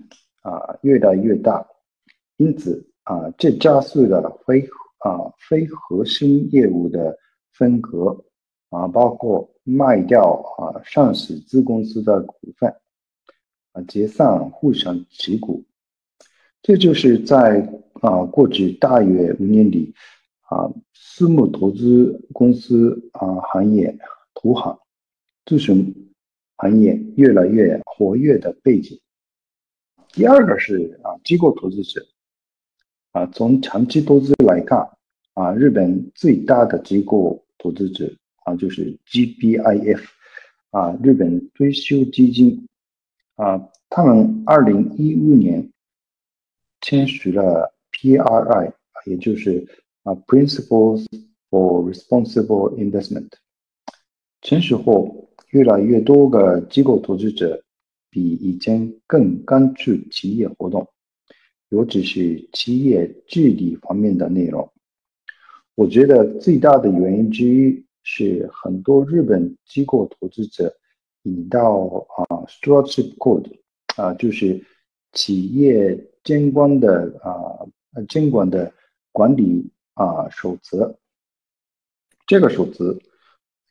[0.41, 1.68] 啊越来越大，
[2.38, 4.61] 因此啊这加速了非
[4.99, 7.18] 啊非核心业务的
[7.51, 8.24] 分割。
[8.70, 12.70] 啊，包括卖掉啊上市子公司的股份，
[13.78, 15.63] 啊解散互相持股，
[16.63, 17.71] 这就是在
[18.01, 19.93] 啊过去大约五年里
[20.49, 23.99] 啊私募投资公司啊行业
[24.34, 24.80] 投行
[25.45, 26.11] 咨询
[26.55, 28.99] 行业越来越活跃的背景。
[30.13, 32.03] 第二个是啊机构投资者，
[33.11, 34.89] 啊从长期投资来看，
[35.36, 38.11] 啊日本最大的机构投资者。
[38.47, 40.01] 啊，就是 GBIF，
[40.69, 42.65] 啊，日本退休基金，
[43.38, 45.71] 啊，他们二零一五年
[46.81, 48.73] 签署了 PRI，
[49.05, 49.65] 也就是
[50.03, 51.05] 啊 Principles
[51.49, 53.29] for Responsible Investment。
[54.41, 57.63] 签署后，越来越多个机构投资者
[58.09, 60.88] 比以前更关注企业活动，
[61.69, 64.71] 尤其是企业治理方面的内容。
[65.75, 67.83] 我觉得最大的原因之一。
[68.09, 70.73] 是很多日本机构投资者
[71.28, 73.59] 引到啊，stewardship code
[73.95, 74.63] 啊，就是
[75.11, 77.59] 企业监管的啊，
[78.07, 78.73] 监管的
[79.11, 80.97] 管理啊守则。
[82.25, 82.97] 这个守则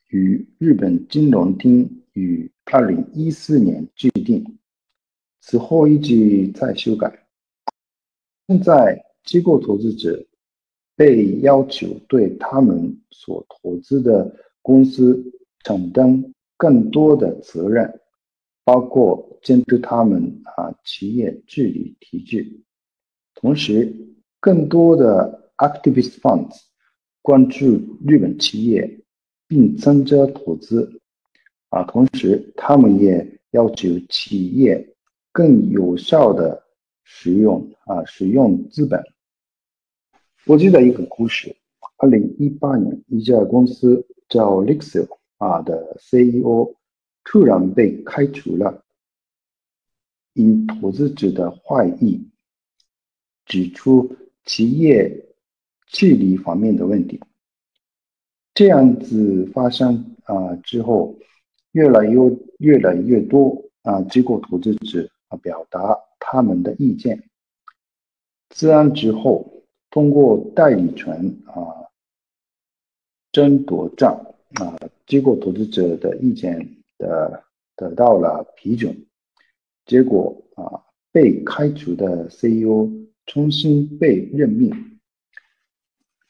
[0.09, 4.59] 与日本金融厅于二零一四年制定，
[5.41, 7.27] 此后一直在修改。
[8.47, 10.27] 现在机构投资者。
[10.99, 15.23] 被要求对他们所投资的公司
[15.63, 18.01] 承担更多的责任，
[18.65, 22.61] 包括监督他们啊企业治理体制。
[23.35, 23.95] 同时，
[24.41, 26.57] 更多的 activist funds
[27.23, 29.01] 关注日本企业，
[29.47, 31.01] 并增加投资。
[31.69, 34.95] 啊，同时他们也要求企业
[35.33, 36.63] 更有效的
[37.03, 39.03] 使用啊使用资本。
[40.47, 41.55] 我记得一个故事：
[41.99, 45.09] 二零一八年，一家公司叫 Lexel
[45.39, 46.75] 啊的 CEO
[47.25, 48.85] 突然被开除了，
[50.35, 52.29] 因投资者的坏意，
[53.45, 55.35] 指出企业
[55.87, 57.21] 治理方面的问题。
[58.55, 61.15] 这样子发生啊之后，
[61.73, 62.19] 越来越
[62.59, 67.29] 越来越多啊机构投资者啊表达他们的意见。
[68.51, 69.53] 自然之后。
[69.89, 71.15] 通过代理权
[71.47, 71.89] 啊
[73.33, 77.45] 争夺战啊，机构投资者的意见的
[77.77, 79.07] 得到了批准，
[79.85, 80.83] 结果啊
[81.13, 82.91] 被开除的 CEO
[83.27, 84.99] 重新被任命。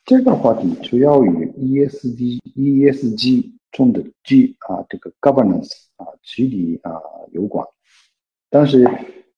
[0.05, 6.93] 这个话题主要与 ESG ESG 中的 G 啊这个 governance 啊治理啊
[7.33, 7.67] 有关，
[8.51, 8.89] 但是。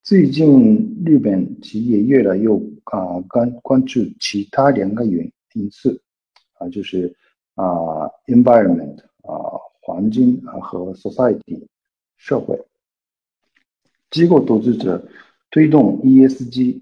[0.05, 2.49] 最近，日本企业越来越
[2.85, 6.01] 啊关关注其他两个原因素
[6.55, 7.15] 啊，就是
[7.59, 11.67] 啊 environment 啊环境啊和 society
[12.17, 12.65] 社会
[14.11, 15.07] 机构投资者
[15.51, 16.81] 推动 ESG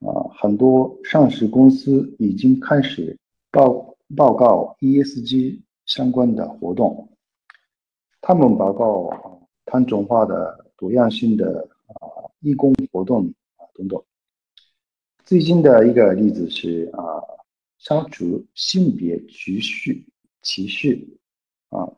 [0.00, 3.18] 啊，很多上市公司已经开始
[3.50, 7.08] 报报告 ESG 相关的活动，
[8.20, 9.10] 他们报告
[9.64, 11.68] 碳中化的多样性的。
[11.92, 14.02] 啊，义工活动啊等等。
[15.24, 17.20] 最近的一个例子是啊，
[17.82, 20.04] 消除性别歧视
[20.40, 21.04] 歧视
[21.70, 21.90] 啊，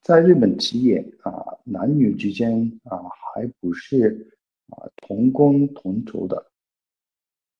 [0.00, 3.02] 在日本企业啊，男女之间啊，
[3.34, 4.38] 还不是
[4.68, 6.52] 啊同工同酬的。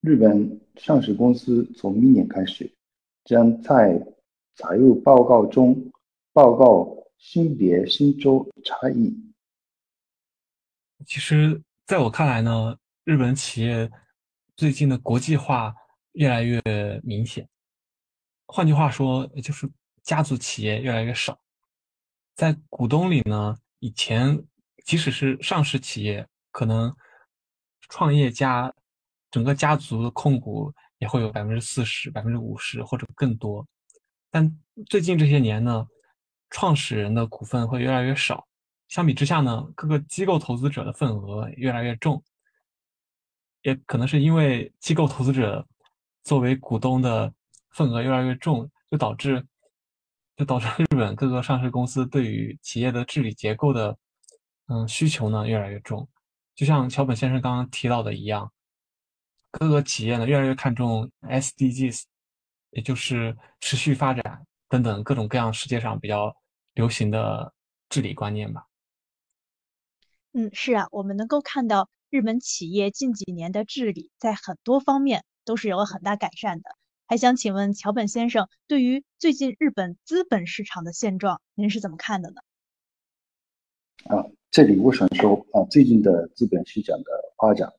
[0.01, 2.73] 日本上市公司从明年开始，
[3.25, 4.07] 将在
[4.55, 5.91] 财务报告中
[6.33, 9.13] 报告性别薪酬差异。
[11.05, 13.91] 其实，在我看来呢，日本企业
[14.55, 15.75] 最近的国际化
[16.19, 16.61] 越来越
[17.05, 17.49] 明显。
[18.47, 19.71] 换句话说，就是
[20.03, 21.39] 家族企业越来越少。
[22.35, 24.45] 在股东里呢，以前
[24.85, 26.95] 即使是上市企业，可能
[27.89, 28.75] 创业家。
[29.31, 33.63] 整个家族的控股也会有百分之四十、百分之五十或者更多，
[34.31, 34.51] 但
[34.87, 35.87] 最近这些年呢，
[36.49, 38.49] 创始人的股份会越来越少。
[38.89, 42.25] 相比之下呢，各个机构投资者的份额越来越重，
[43.61, 45.69] 也可能是因为机构投资者
[46.29, 47.33] 作为股东的
[47.71, 49.43] 份额越来越重，就导致
[50.37, 53.97] 就导致日本各个上市公司对于企业的治理结构的
[54.67, 56.07] 嗯需求呢越来越重。
[56.55, 58.53] 就像桥本先生刚刚提到的一样。
[59.51, 62.03] 各个企业呢，越来越看重 SDGs，
[62.73, 66.37] 也就是持续发展等等各种各样世界上比较
[66.75, 67.51] 流行的
[67.89, 68.67] 治理观念吧。
[70.35, 76.69] 嗯，是啊，我们能够看到日本企业近几年的治理在很多方面都是有了很大改善的。
[77.07, 82.43] 还想请问桥本先生，对于最近日本资本市场的现状，您是怎么看的呢？
[84.15, 87.05] 啊，这里我想说啊，最近的资本市场的
[87.39, 87.73] 发展。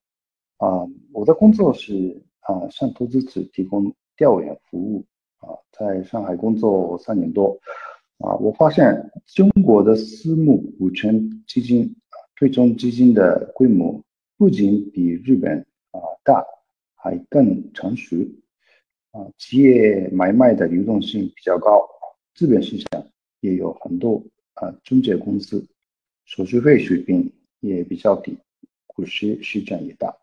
[0.58, 5.06] 啊，我的工作是啊，向投资者提供调研服务
[5.38, 7.60] 啊，在上海工作三年多
[8.18, 14.02] 啊，我发现中国的私募股权基金、啊对冲基金的规模
[14.38, 15.60] 不仅比日本
[15.92, 16.42] 啊大，
[17.02, 18.18] 还更成熟
[19.12, 21.88] 啊，企业买卖的流动性比较高，
[22.36, 23.08] 资本市场
[23.40, 24.22] 也有很多
[24.54, 25.66] 啊中介公司，
[26.26, 27.32] 手续费水平
[27.62, 28.38] 也比较低，
[28.86, 30.14] 股市市场也大。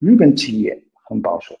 [0.00, 1.56] 日本企业很保守，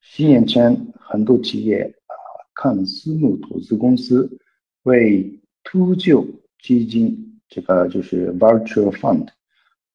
[0.00, 2.14] 十年前很多企业啊
[2.54, 4.38] 看私募投资公司
[4.82, 6.26] 为秃鹫
[6.60, 9.28] 基金，这个就是 virtual fund，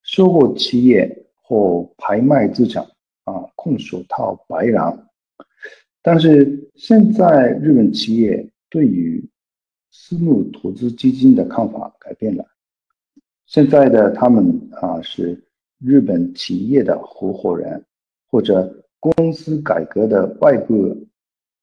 [0.04, 2.88] 收购企业或拍卖资产
[3.26, 5.10] 啊，空手套白狼。
[6.02, 9.30] 但是现在日本企业对于
[9.92, 12.46] 私募投资基金的看法改变了，
[13.46, 15.42] 现在的他们啊是。
[15.78, 17.86] 日本企业的合伙人
[18.32, 21.06] 或者公司改革的外部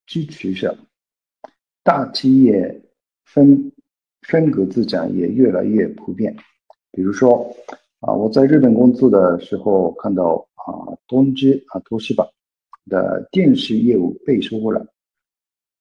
[0.05, 0.77] 支持者，
[1.83, 2.79] 大企业
[3.25, 3.71] 分
[4.21, 6.33] 分割资产也越来越普遍。
[6.91, 7.53] 比如说
[8.01, 12.27] 啊，我在日本工作的时候看到啊，东芝啊，东芝吧
[12.85, 14.85] 的电视业务被收购了，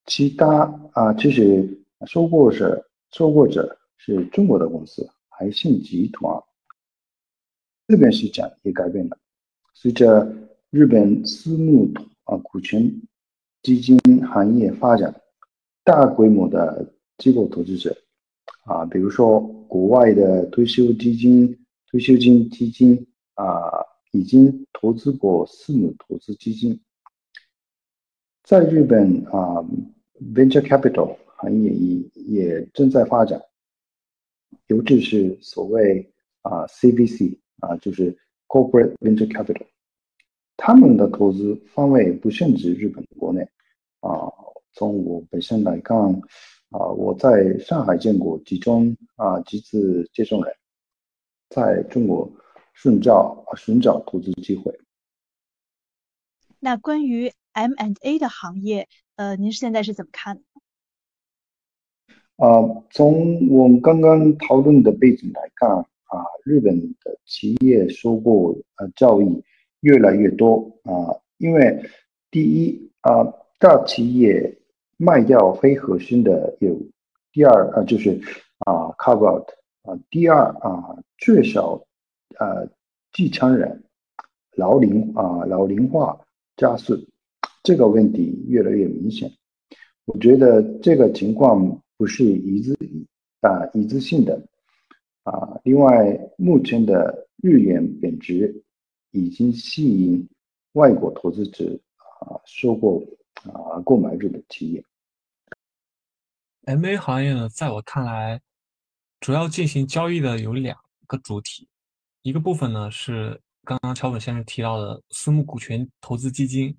[0.07, 6.43] 其他啊，其实收购者收购者是中国的公司，海信集团。
[7.87, 9.18] 日本市场也改变了，
[9.74, 10.33] 随着
[10.70, 11.93] 日本私募
[12.24, 12.91] 啊股权
[13.62, 15.14] 基金行业发展，
[15.85, 17.95] 大规模的机构投资者
[18.64, 21.59] 啊，比如说国外的退休基金、
[21.91, 23.45] 退休金基金啊，
[24.13, 26.81] 已经投资过私募投资基金。
[28.45, 29.61] 在日本啊
[30.35, 33.43] ，venture capital 行业也也正在发展，
[34.69, 37.39] 尤其是所谓啊 CVC。
[37.63, 39.69] 啊，就是 corporate venture capital，
[40.57, 43.41] 他们的投资范围不限制日本国内。
[44.01, 44.29] 啊，
[44.73, 45.97] 从我本身来看，
[46.71, 50.53] 啊，我在上海见过几宗啊几次接送人，
[51.51, 52.29] 在中国
[52.75, 54.79] 寻找寻找投资机会。
[56.61, 60.43] 那关于 M and A 的行业，呃，您现在是怎么看的？
[62.37, 65.87] 啊，从我们刚刚讨论的背景来看。
[66.12, 69.43] 啊，日本的企业收购呃交易
[69.81, 71.89] 越来越多啊，因为
[72.31, 73.25] 第一啊，
[73.59, 74.59] 大企业
[74.99, 76.87] 卖掉非核心的业务；
[77.33, 78.20] 第二啊，就是
[78.59, 79.49] 啊，carve out
[79.85, 81.83] 啊；第二啊，缺少
[82.39, 82.68] 呃
[83.12, 83.85] 继承人，
[84.57, 86.18] 老龄啊老龄化
[86.57, 86.97] 加速，
[87.62, 89.30] 这个问题越来越明显。
[90.05, 92.76] 我觉得这个情况不是一致
[93.41, 94.49] 啊一致性的。
[95.24, 98.64] 啊，另外，目前的日元贬值
[99.12, 100.28] 已经吸引
[100.72, 103.01] 外国投资者啊收购
[103.45, 104.85] 啊购买日本企业。
[106.64, 108.41] M A 行业呢，在我看来，
[109.20, 110.76] 主要进行交易的有两
[111.07, 111.68] 个主体，
[112.23, 116.77] 一个部分呢是刚刚桥本先生提到的私募股权投资基金，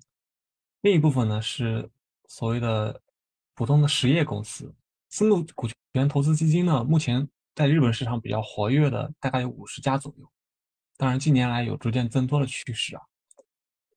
[0.80, 1.88] 另一部分呢是
[2.28, 2.98] 所谓的
[3.54, 4.74] 普通的实业公司。
[5.10, 10.26] 私募股权投资基金呢，目前在日本市场比较活跃的大概有五十家左右，
[10.96, 13.02] 当然近年来有逐渐增多的趋势啊。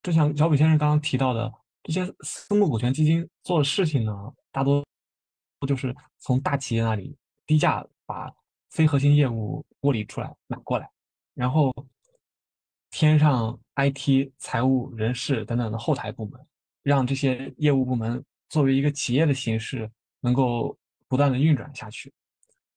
[0.04, 1.52] 就像小北先生刚刚提到的，
[1.84, 4.14] 这些私募股权基金做的事情呢，
[4.52, 4.86] 大多
[5.60, 8.30] 不就是从大企业那里低价把
[8.70, 10.89] 非核心业务剥离出来买过来，
[11.38, 11.72] 然后
[12.90, 16.44] 添上 IT、财务、人事等等的后台部门，
[16.82, 19.88] 让这些业务部门作为一个企业的形式，
[20.20, 20.76] 能够
[21.08, 22.12] 不断的运转下去。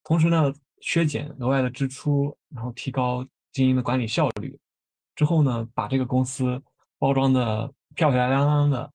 [0.05, 0.53] 同时呢，
[0.83, 4.59] 削减额外的支出，然后提高经营的管理效率，
[5.15, 6.63] 之后呢，把这个公司
[6.99, 8.93] 包装的漂漂亮亮的，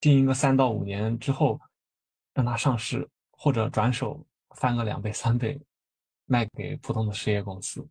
[0.00, 1.60] 经营个三到五年之后，
[2.34, 4.24] 让它上市或者转手
[4.54, 5.60] 翻个两倍三倍，
[6.26, 7.84] 卖给普通的实业公司。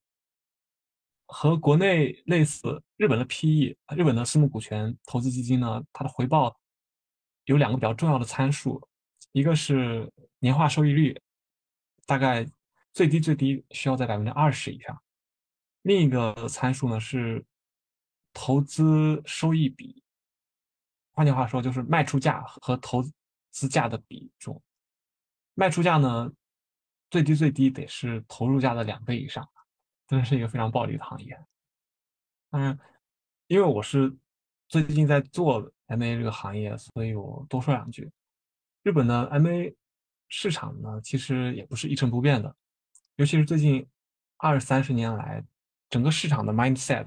[1.37, 6.57] 和国内类似，日本的 PE，日本的私募股权投资基金呢，它的回报
[7.43, 8.81] 有两个比较重要的参数，
[9.33, 10.09] 一个是
[10.39, 11.21] 年化收益率。
[12.05, 12.49] 大概
[12.93, 14.97] 最低最低需要在百分之二十以上。
[15.81, 17.45] 另一个参数呢是
[18.31, 20.01] 投资收益比，
[21.11, 23.03] 换句话说就是卖出价和投
[23.51, 24.63] 资价的比重。
[25.53, 26.31] 卖出价呢
[27.09, 29.45] 最低最低得是投入价的两倍以上，
[30.07, 31.39] 真的是一个非常暴利的行业。
[32.49, 32.77] 当然，
[33.47, 34.15] 因为我是
[34.67, 38.11] 最近在做 MA 这个行业，所以我多说两句。
[38.83, 39.75] 日本的 MA。
[40.27, 42.53] 市场呢，其实也不是一成不变的，
[43.17, 43.87] 尤其是最近
[44.37, 45.45] 二三十年来，
[45.87, 47.05] 整个市场的 mindset，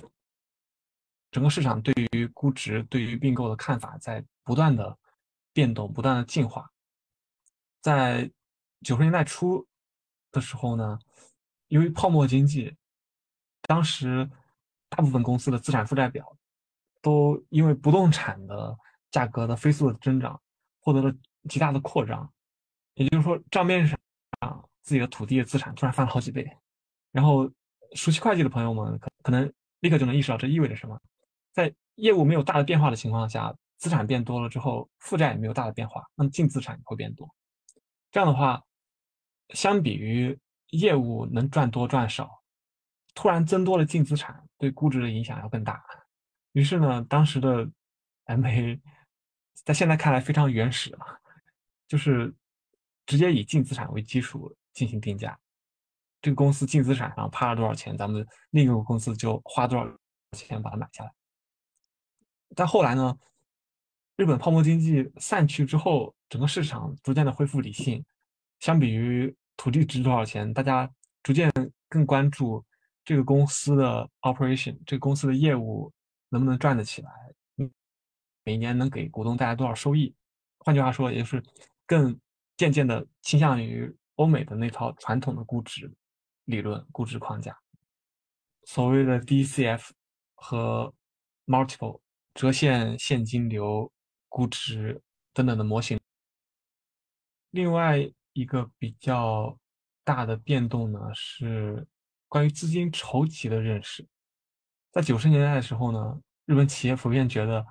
[1.33, 4.97] 整个市场对于估值、对于并购的看法在不断的
[5.53, 6.71] 变动、不断的进化。
[7.81, 8.31] 在
[8.83, 9.67] 九十年代初
[10.31, 10.97] 的时候呢，
[11.67, 12.77] 由于泡沫经济，
[13.69, 14.29] 当时
[14.89, 16.27] 大部分公司的资产负债表
[17.03, 18.75] 都因为不动产的
[19.11, 20.41] 价格的飞速的增长，
[20.81, 21.15] 获得了
[21.51, 22.33] 极大的扩张。
[22.95, 23.99] 也就是说，账面上
[24.81, 26.51] 自己的土地的资产突然翻了好几倍，
[27.13, 27.49] 然后
[27.93, 30.99] 熟悉会计的朋友们可可能立刻就能意识到这意味着什么。
[31.53, 37.29] 在业务没有大的变化的情况下，资产变多了之后，负债也没有大的变化，那么净资产也会变多。
[38.11, 38.63] 这样的话，
[39.51, 40.37] 相比于
[40.71, 42.38] 业务能赚多赚少，
[43.19, 45.83] 突然增多了净资产，对估值的影响要更大。
[46.53, 47.69] 于是呢，当时的
[48.27, 48.81] MA
[49.65, 51.21] 在现在看来非常原始了，
[51.89, 52.33] 就是。
[53.11, 55.39] 直接以净资产为基础进行定价，
[56.21, 59.91] 这个公司净资产上趴了多少钱，咱们另一个公司就花多少
[60.37, 61.11] 钱把它买下来。
[62.55, 63.19] 但后来呢，
[64.17, 68.05] 日本泡沫经济散去之后，整个市场逐渐的恢复理性，
[68.61, 70.87] 相比于土地值多少钱，大家
[71.23, 71.51] 逐渐
[71.89, 72.63] 更关注
[73.09, 75.91] 这个公司的 operation，这个公司的业务
[76.29, 77.11] 能不能赚得起来，
[78.45, 80.15] 每年能给股东带来多少收益。
[80.59, 81.43] 换句话说，也就是
[81.87, 82.21] 更。
[82.59, 85.89] 渐渐的倾向于欧美的那套传统的估值
[86.47, 87.57] 理论、估值框架，
[88.65, 89.91] 所谓的 DCF
[90.35, 90.93] 和
[91.47, 92.01] Multiple
[92.35, 93.93] 折现现金流
[94.29, 95.01] 估值
[95.33, 96.01] 等等的模型。
[97.51, 99.57] 另外一个比较
[100.03, 101.87] 大的变动呢，是
[102.29, 104.07] 关于资金筹集的认识。
[104.93, 107.65] 在九十年代的时候呢，日本企业普遍觉得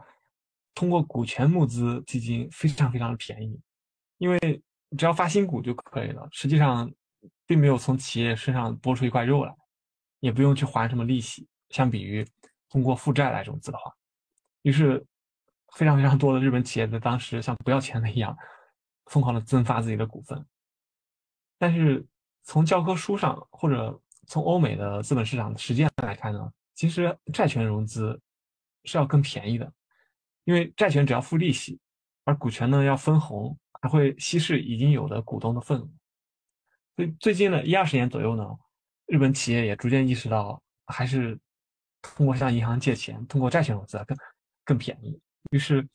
[0.74, 3.60] 通过股权募资基金非常非常的便宜，
[4.18, 4.40] 因为
[4.98, 6.92] 只要发新股就可以了，实际上
[7.46, 9.56] 并没有从企业身上剥出一块肉来，
[10.20, 11.48] 也不用去还什么利息。
[11.70, 12.26] 相比于
[12.70, 13.94] 通过负债来融资的话，
[14.62, 15.06] 于是
[15.76, 18.38] 非常非常多的日本企业在当时像不要钱的一样，
[19.08, 20.46] 疯狂的增发自己的股份。
[21.58, 22.06] 但是
[22.44, 28.20] 从教科书上或者从欧美的资本市场的实践来看呢，其实债权融资
[28.84, 29.72] 是要更便宜的，
[30.44, 31.80] 因为债权只要付利息，
[32.26, 33.58] 而股权呢要分红。
[33.80, 35.88] 还会稀释已经有的股东的份额，
[36.96, 38.44] 所以最近的一二十年左右呢，
[39.06, 41.40] 日本企业也逐渐意识到，还是
[42.02, 44.18] 通过向银行借钱，通过债权融资更
[44.66, 45.22] 更便宜。
[45.52, 45.88] 于是，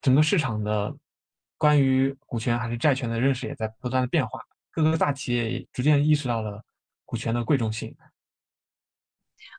[0.00, 0.96] 整个市场的
[1.58, 4.38] 关于股权还是债权的认识也在不断的变化，
[4.70, 6.64] 各个大企业也逐渐意识到了
[7.14, 7.94] 股权的贵重性。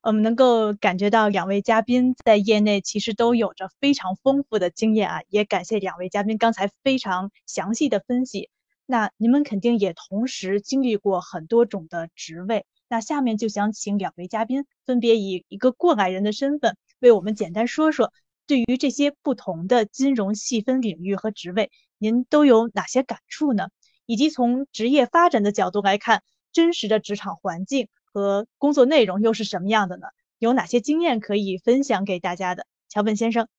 [0.04, 8.50] 我们能够感觉到两位嘉宾在业内其实都有着非常丰富的经验啊，也感谢两位嘉宾刚才非常详细的分析。
[8.86, 12.66] 那你们肯定也同时经历过很多种的职位。
[12.90, 18.12] 那下面就想请两位嘉宾分别以一个过来人的身份，为我们简单说说，
[18.46, 23.70] 对于这些不同的金融细分领域和职位，您都有哪些感触呢？
[24.06, 26.22] 以及从职业发展的角度来看，
[26.56, 27.90] 真实的职场环境。
[28.16, 30.08] 和工作内容又是什么样的呢？
[30.40, 32.66] 有哪些经验可以分享给大家的？
[32.88, 33.50] 桥本先生，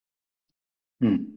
[0.99, 1.37] 嗯，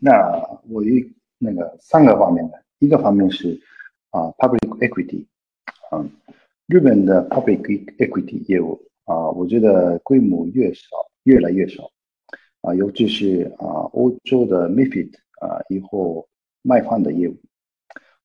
[0.00, 3.60] 那我一那个三个方面的，一个方面是
[4.08, 5.26] 啊，public equity，
[5.92, 6.10] 嗯，
[6.66, 7.60] 日本的 public
[7.98, 10.86] equity 业务啊，我觉得规模越少，
[11.24, 11.90] 越来越少，
[12.62, 15.12] 啊，尤其是啊，欧洲的 MiFID
[15.42, 16.26] 啊，以后
[16.62, 17.36] 卖方的业务，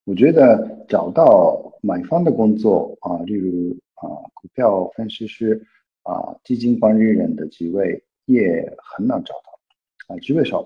[0.10, 5.64] 我觉得找到买方的工作啊，例如啊，股票分析师
[6.02, 10.62] 啊，基金管理人的职位也很难找到，啊，职位少，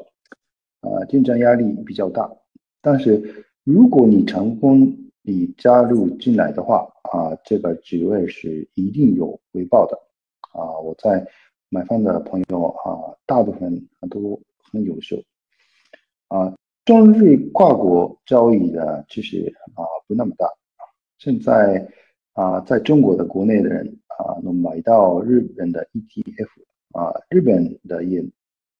[0.79, 2.33] 啊，竞争压力比较大，
[2.81, 9.97] 但是如果你成功你加入进来的话，啊，这个职位是一定有回报的，
[10.53, 11.27] 啊，我在
[11.67, 14.41] 买方的朋友啊，大部分都
[14.71, 15.21] 很优秀，
[16.29, 16.55] 啊，
[16.85, 20.47] 中日跨国交易的其实啊不那么大，
[21.17, 21.87] 现在
[22.33, 26.49] 啊，在中国的国内的人啊，能买到日本的 ETF，
[26.91, 28.21] 啊，日本的也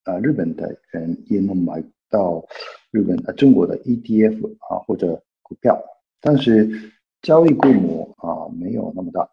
[0.04, 2.46] 啊，日本的人也能买到
[2.92, 5.82] 日本的中国的 ETF 啊或者股票。
[6.20, 6.92] 但是
[7.22, 9.30] 交易规模啊没有那么大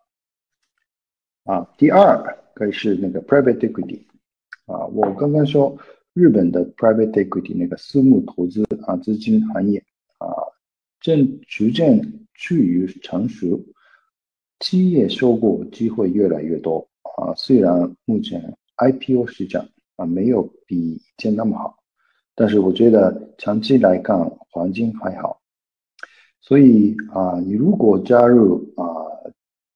[1.45, 1.69] 啊。
[1.77, 4.03] 第二个是那个 private equity
[4.67, 5.77] 啊，我刚刚说
[6.15, 9.79] 日本的 private equity 那个私募投资啊资金行业
[10.19, 10.27] 啊
[11.01, 13.65] 正逐渐趋于成熟，
[14.59, 17.35] 企业收购机会越来越多啊。
[17.37, 21.77] 虽然目前 IPO 市场啊没有比以前那么好，
[22.35, 24.19] 但是我觉得长期来看
[24.51, 25.41] 环境还好。
[26.41, 28.85] 所以啊，你如果加入啊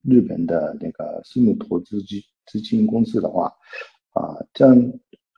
[0.02, 3.52] 日本的那个私募投资基资金公司的话，
[4.12, 4.92] 啊将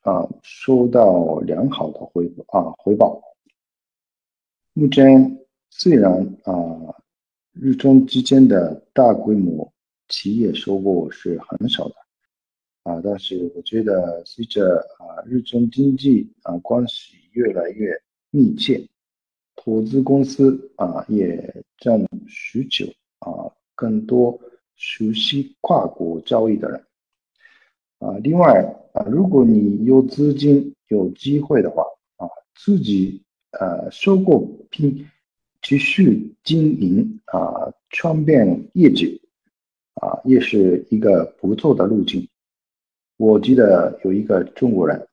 [0.07, 3.21] 啊收到良好的回啊回报。
[4.73, 6.13] 目前虽然
[6.45, 6.55] 啊
[7.53, 9.73] 日中之间的大规模
[10.09, 11.95] 企业收购是很少的
[12.85, 17.91] 啊，但是我觉得随着啊日中经济啊关系越来越
[18.31, 18.87] 密切。
[19.57, 22.87] 投资公司啊，也正需求
[23.19, 24.39] 啊，更多
[24.77, 26.86] 熟悉跨国交易的人
[27.99, 28.19] 啊。
[28.23, 31.83] 另外啊，如果你有资金、有机会的话
[32.17, 33.23] 啊，自己
[33.53, 35.07] 呃收购并
[35.63, 39.21] 继续经营啊，创变业绩
[39.95, 42.29] 啊，也是一个不错的路径。
[43.17, 45.09] 我记得有一个中国人，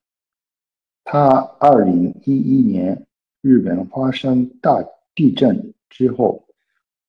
[1.04, 3.06] 他二零一一年。
[3.46, 4.82] 日本发生大
[5.14, 6.46] 地震之后，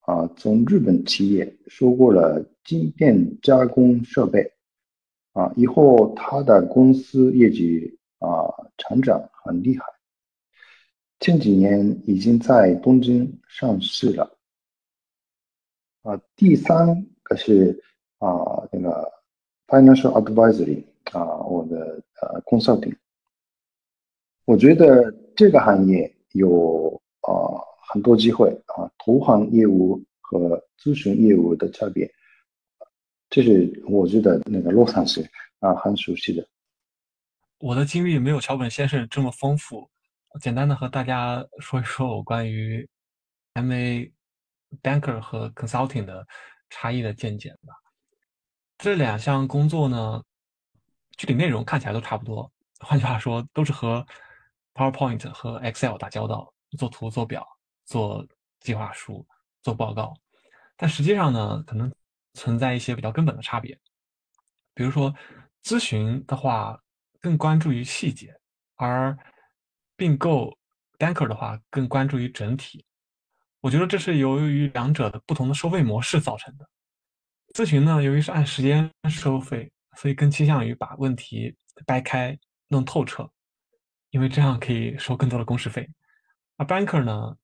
[0.01, 4.51] 啊，从日本企业收购了晶片加工设备，
[5.35, 9.85] 啊，以后他的公司业绩啊成长很厉害，
[11.21, 14.39] 前几年已经在东京上市了，
[16.03, 17.79] 啊，第三个是
[18.19, 19.13] 啊那个
[19.67, 20.83] financial advisory
[21.13, 22.97] 啊，我的呃 consulting，
[24.47, 26.11] 我觉得这个行业。
[26.35, 27.31] 有啊
[27.89, 32.13] 很多机会啊，投行业务和咨询业务的差别，
[33.35, 35.29] 这是我觉得那个洛桑是
[35.59, 36.49] 啊很熟悉的。
[37.59, 39.91] 我的经历没有桥本先生这么丰富，
[40.41, 42.89] 简单的和大家说一说我关于
[43.55, 44.09] MA
[44.81, 46.25] banker 和 consulting 的
[46.71, 47.75] 差异的见解吧。
[48.79, 50.23] 这两项工作呢，
[51.17, 54.07] 具体内容看起来都差不多，换句话说，都是和
[54.75, 57.45] PowerPoint 和 Excel 打交道，做图、做表、
[57.85, 58.25] 做
[58.61, 59.27] 计划书、
[59.61, 60.15] 做报告，
[60.77, 61.93] 但实际上呢，可能
[62.35, 63.77] 存在一些比较根本的差别。
[64.75, 65.15] 比如说，
[65.63, 66.79] 咨询的话
[67.21, 68.35] 更关注于细节，
[68.77, 69.17] 而
[69.97, 70.57] 并购
[70.99, 72.85] Banker 的话更关注于整体。
[73.61, 76.69] 我觉得这是由于两者的不同的收费模式造成的。
[77.55, 81.57] 咨询呢，由于是按时间收费，所以更倾向于把问题
[81.87, 83.31] 掰开、弄透彻。
[84.11, 85.91] 因为这样可以收更多的工时费，
[86.57, 87.37] 而 banker 呢，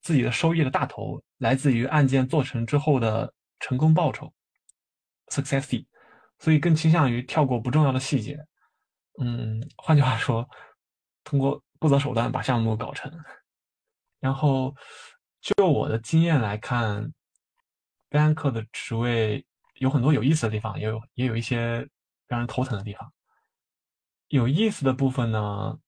[0.00, 3.30] 自己的收益的大头来自于案件做成之后的
[3.64, 4.30] 成功报酬
[5.28, 5.86] ，success，
[6.38, 8.38] 所以更倾向于跳过不重要的细节。
[9.18, 10.46] 嗯，换句话说，
[11.22, 13.10] 通过不择手段把项目搞成。
[14.20, 14.76] 然后，
[15.40, 17.10] 就我的经验来看
[18.10, 19.42] ，bank 的职位
[19.76, 21.88] 有很多有意思的地方，也有也有一些
[22.26, 23.10] 让人头疼的地方。
[24.28, 25.78] 有意思的部分呢，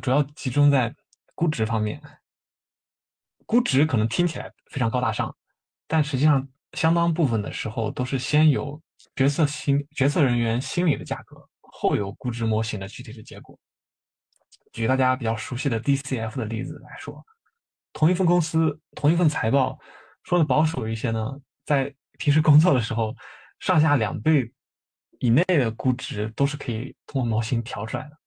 [0.00, 0.94] 主要集中在
[1.34, 2.00] 估值方面。
[3.46, 5.36] 估值可能听起来非常高大上，
[5.88, 8.80] 但实际上相当部分的时候都是先有
[9.16, 13.58] 决策心决策人员心理的价格，后有估值模型的具体的结果。
[14.72, 17.24] 举大家比较熟悉的 DCF 的例子来说，
[17.92, 19.78] 同一份公司同一份财报，
[20.24, 23.14] 说的保守一些呢，在平时工作的时候，
[23.60, 24.52] 上下两倍。
[25.20, 28.18] 以内的估值都是可以通过模型调出来的。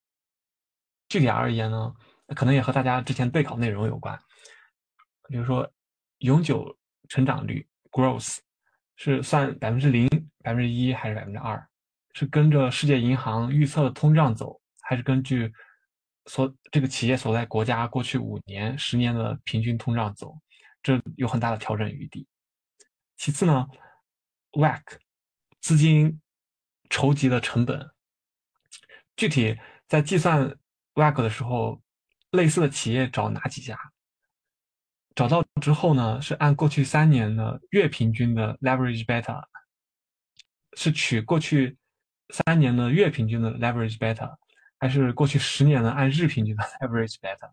[1.09, 1.93] 具体而言呢，
[2.35, 4.17] 可能也和大家之前备考内容有关。
[5.29, 5.69] 比如说，
[6.19, 6.75] 永久
[7.07, 7.67] 成长率
[7.97, 8.37] （growth）
[8.95, 10.07] 是算百分之零、
[10.43, 11.67] 百分之一还是百分之二？
[12.13, 15.51] 是跟着世界银行预测的通胀走，还是根据
[16.25, 20.39] 所这个企业所在国家过去五年、十年的平均通胀走？
[20.83, 22.27] 这有很大的调整余地。
[23.17, 23.67] 其次呢
[24.51, 24.81] ，WACC
[25.59, 26.21] 资金
[26.89, 27.89] 筹集的成本，
[29.15, 30.55] 具体在计算
[30.93, 31.81] WACC 的时候，
[32.31, 33.77] 类似的企业找哪几家？
[35.17, 39.43] 找到之后呢，是按过去三年的月平均的 leverage beta，
[40.73, 41.75] 是取过去
[42.29, 44.35] 三年的月平均的 leverage beta，
[44.77, 47.49] 还是过去十年的按日平均的 leverage beta？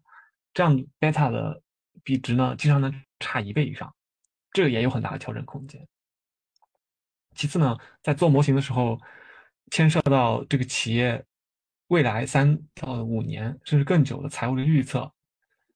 [0.53, 1.63] 这样 beta 的
[2.03, 3.95] 比值呢，经常能差一倍以上，
[4.53, 5.89] 这个也有很大的调整空间。
[7.35, 9.01] 其次呢，在做模型的时候，
[9.71, 11.25] 牵涉到这个企业
[11.87, 15.11] 未来三到五年甚至更久的财务的预测，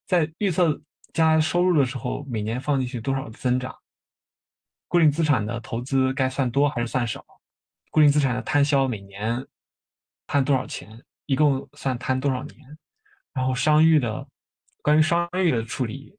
[0.05, 0.83] 在预测。
[1.13, 3.77] 加收入的时候，每年放进去多少的增长？
[4.87, 7.25] 固定资产的投资该算多还是算少？
[7.91, 9.47] 固定资产的摊销每年
[10.27, 11.03] 摊多少钱？
[11.27, 12.79] 一共算摊多少年？
[13.33, 14.27] 然后商誉的
[14.83, 16.19] 关于商誉的处理，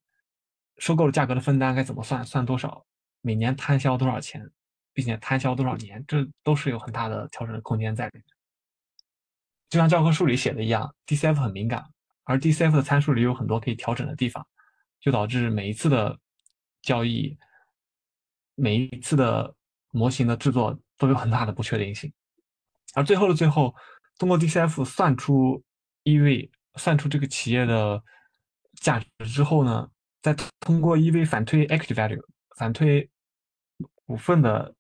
[0.78, 2.24] 收购的价格的分担该怎么算？
[2.24, 2.86] 算多少？
[3.22, 4.50] 每年摊销多少钱？
[4.94, 6.04] 并且摊销多少年？
[6.08, 8.26] 这都是有很大的调整的空间在里面。
[9.70, 11.86] 就像教科书里写的一样，DCF 很敏感，
[12.24, 14.46] 而 DCF 的参数里有很多可以调整的地方。
[15.00, 16.18] 就导致每一次的
[16.82, 17.38] 交易，
[18.56, 19.56] 每一次的
[19.92, 22.12] 模型的制作都有很大的不确定性，
[22.94, 23.74] 而最后的最后，
[24.18, 25.64] 通过 DCF 算出
[26.04, 28.04] EV，算出这个企业的
[28.82, 29.90] 价值之后呢，
[30.22, 32.22] 再通过 EV 反推 equity value，
[32.58, 33.10] 反推
[34.06, 34.76] 股份的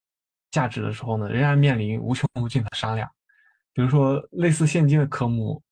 [0.51, 3.09] 价值的时候呢，仍然面临无穷无尽的商量。
[3.71, 5.63] 比如说，类似现金的科目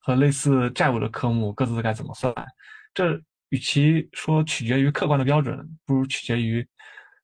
[0.00, 2.34] 和类似债务的科目各自该怎么算？
[2.92, 6.66] 这与其说取决于客观的标准，不如取决于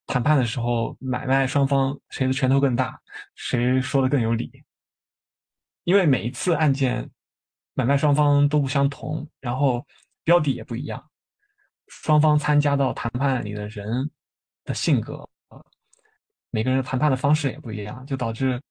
[0.05, 2.97] 谈判的时候买卖双方谁的拳头更大，
[3.35, 4.63] 谁说的更有理。
[5.83, 7.09] 因为每一次案件
[7.73, 9.85] 买卖双方都不相同，然后
[10.23, 11.03] 标的也不一样，
[11.87, 14.09] 双方参加到谈判里的人
[14.65, 15.13] 的性格，
[15.47, 15.65] 呃，
[16.51, 18.61] 每个人谈判的方式也不一样，就导致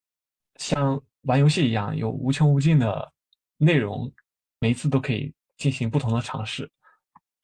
[0.57, 3.11] 像玩游戏一样，有无穷无尽的
[3.57, 4.13] 内容，
[4.59, 6.71] 每一次都可以进行不同的尝试。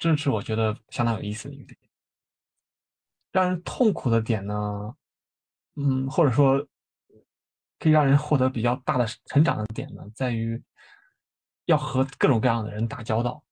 [0.03, 1.78] 这是我觉得相当有意思的一个点。
[3.30, 4.96] 让人痛苦的点呢，
[5.76, 6.59] 嗯，或者说
[7.78, 10.61] 可以让人获得比较大的成长的点呢，在于
[11.66, 13.44] 要和各种各样的人打交道。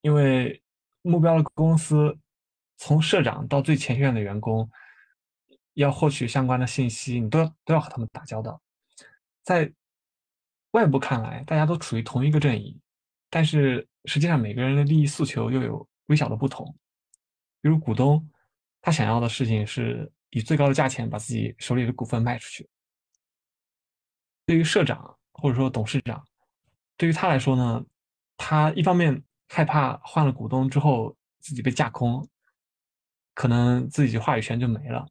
[0.00, 0.62] 因为
[1.02, 2.18] 目标的公司
[2.78, 4.70] 从社长到最前线的员工，
[5.74, 8.58] 要获取相关的信息，你都要都要和他们打交道。
[9.42, 9.70] 在
[10.70, 12.80] 外部看来，大家都处于同一个阵营。
[13.28, 16.76] 但是实际上，每个人的利益诉求又有微小的不同。
[17.60, 18.28] 比如股东，
[18.80, 22.68] 他想要的事情是以最高的价钱把自己手里的股份卖出去。
[24.44, 26.26] 对于社长或者说董事长，
[26.96, 27.84] 对于他来说呢，
[28.36, 32.28] 他一方面害怕换了股东之后自己被架空，
[33.34, 35.06] 可能自己话语权就没了；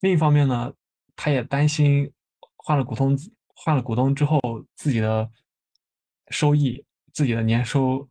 [0.00, 0.72] 另一方面呢，
[1.14, 2.10] 他也担心
[2.56, 3.14] 换了股东
[3.54, 4.40] 换了股东之后
[4.74, 5.30] 自己的
[6.30, 6.84] 收益。
[7.12, 8.08] 自己的年收，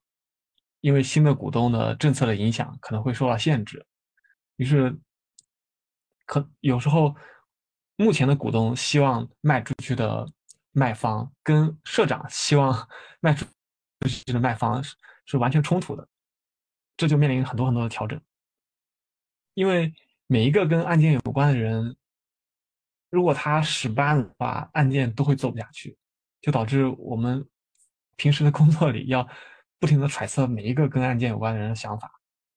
[0.81, 3.85] 因为新的股东的政策的影响，可能会受到限制。
[4.57, 4.95] 于是，
[6.25, 7.15] 可有时候，
[7.95, 10.27] 目前的股东希望卖出去的
[10.71, 12.87] 卖方，跟社长希望
[13.21, 13.45] 卖出
[14.07, 16.07] 去的卖方是是完全冲突的。
[16.97, 18.19] 这就面临很多很多的调整。
[19.53, 19.93] 因为
[20.27, 21.95] 每一个跟案件有关的人，
[23.09, 25.97] 如果他使不按的话，案件都会做不下去，
[26.41, 27.47] 就导致我们。
[28.17, 29.27] 平时的工作里要
[29.81, 32.09] 不停的揣测每一个跟案件有关的人的想法，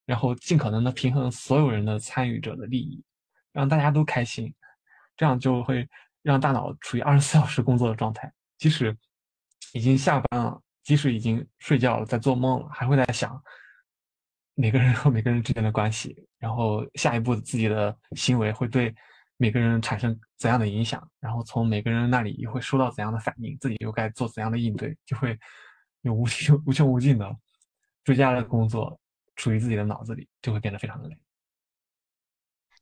[0.04, 3.02] 然后尽可能的平衡所有人的参与者的利益，
[3.50, 4.54] 让大家都开心，
[5.16, 5.88] 这样就会
[6.20, 8.30] 让大脑处于二十四小时工作的状态。
[8.58, 8.94] 即使
[9.72, 13.42] 已经下班了，即使已经睡觉了，在做梦了，还会在想
[14.54, 18.94] 每个人和每个人之间的关系，然后下一步自己的行为会对。
[19.36, 25.36] 每个人产生怎样的影响，然后从每个人那里又会收到怎样的反应，自己又该做怎样的应对，就会
[26.04, 27.36] 有无穷 无穷无尽的
[28.04, 29.00] 追加的工作
[29.36, 31.18] 处于自己的脑子里，就会变得非常的累。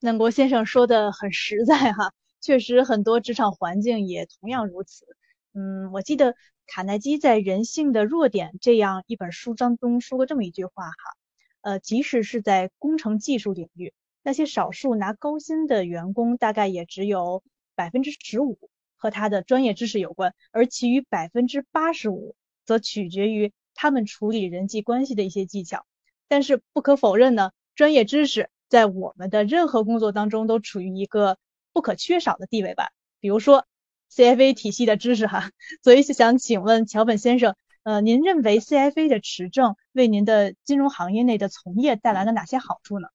[0.00, 5.06] 南国先生说的很实在哈，确实很多职场环境也同样如此。
[5.54, 6.34] 嗯，我记得
[6.66, 11.16] 卡耐基在《人性的弱点》这样一本书当中说过这么一句话哈，
[11.60, 13.94] 呃，即使是在工程技术领域。
[14.24, 17.44] 那些少数拿高薪的员工，大概也只有
[17.76, 18.58] 百分之十五
[18.96, 25.84] 和他的专业知识有关，而其余百分之八十五则取决于他们处理人际关系的一些技巧。
[26.28, 31.36] 但是不可否认呢，专业知识在我们的任何工作当中都处于一个
[31.72, 32.90] 不可缺少的地位吧。
[33.20, 33.66] 比如说
[34.10, 35.50] CFA 体系的知识哈，
[35.82, 43.08] 所以想请问桥本先生，呃，您认为 CFA 的持证为您的金融行业内的从业带来了哪些好处呢？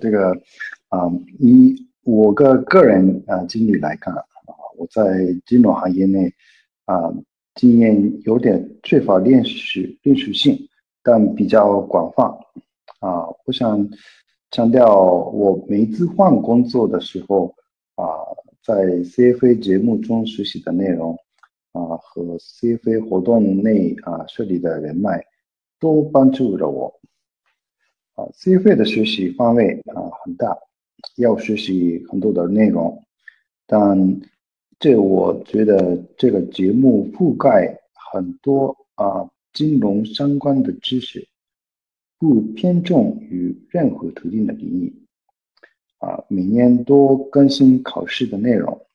[0.00, 0.32] 这个
[0.88, 4.24] 啊，以我个个人啊经历来看啊，
[4.76, 5.02] 我在
[5.46, 6.34] 金融行业内
[6.84, 7.12] 啊
[7.56, 10.68] 经验有点缺乏练习练习性，
[11.02, 12.26] 但比较广泛。
[13.00, 13.88] 啊，我想
[14.50, 17.54] 强调，我每次换工作的时候
[17.96, 18.04] 啊，
[18.62, 21.18] 在 CFA 节目中学习的内容
[21.72, 25.24] 啊，和 CFA 活动内啊设立的人脉，
[25.80, 27.00] 都帮助了我。
[28.14, 30.56] 啊，CFA 的学习范围啊很大，
[31.16, 33.02] 要学习很多的内容，
[33.66, 34.20] 但
[34.78, 37.80] 这我觉得这个节目覆盖
[38.12, 41.26] 很多啊金融相关的知识。
[42.18, 44.90] 不偏重于任何特定的领域，
[45.98, 48.86] 啊，每年多更新考试的内容。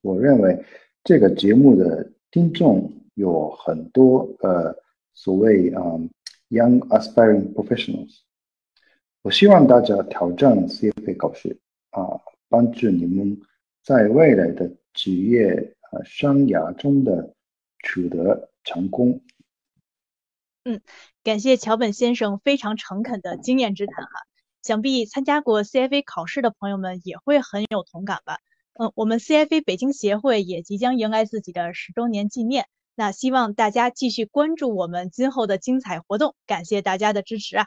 [0.00, 0.64] 我认为
[1.04, 4.74] 这个节目的听众有很多呃
[5.14, 5.80] 所谓啊
[6.48, 8.18] young aspiring professionals。
[9.22, 11.56] 我希望大家挑战 CFA 考试
[11.90, 13.40] 啊，帮助你们
[13.84, 17.34] 在未来的职业生涯中的
[17.82, 19.20] 取得成功。
[20.64, 20.80] 嗯，
[21.24, 24.10] 感谢桥本先生非常诚恳的经验之谈哈，
[24.62, 28.38] 想必参加过 CFA 考试的朋友们也会很有同感吧。
[28.74, 37.66] 嗯，我们 CFA 北京协会也即将迎来自己的十周年纪念，那希望大家继续关注我们今后的精彩活动，感谢大家的支持啊。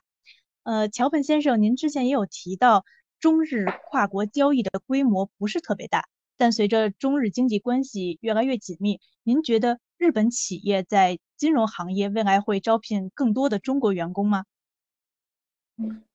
[0.63, 2.85] 呃，桥本先生，您之前也有提到，
[3.19, 6.07] 中日跨国交易的规模不是特别大，
[6.37, 14.45] 但随着中日经济关系越来越紧密，您觉得日本企业在金融行业未来会招聘更多的中国员工吗？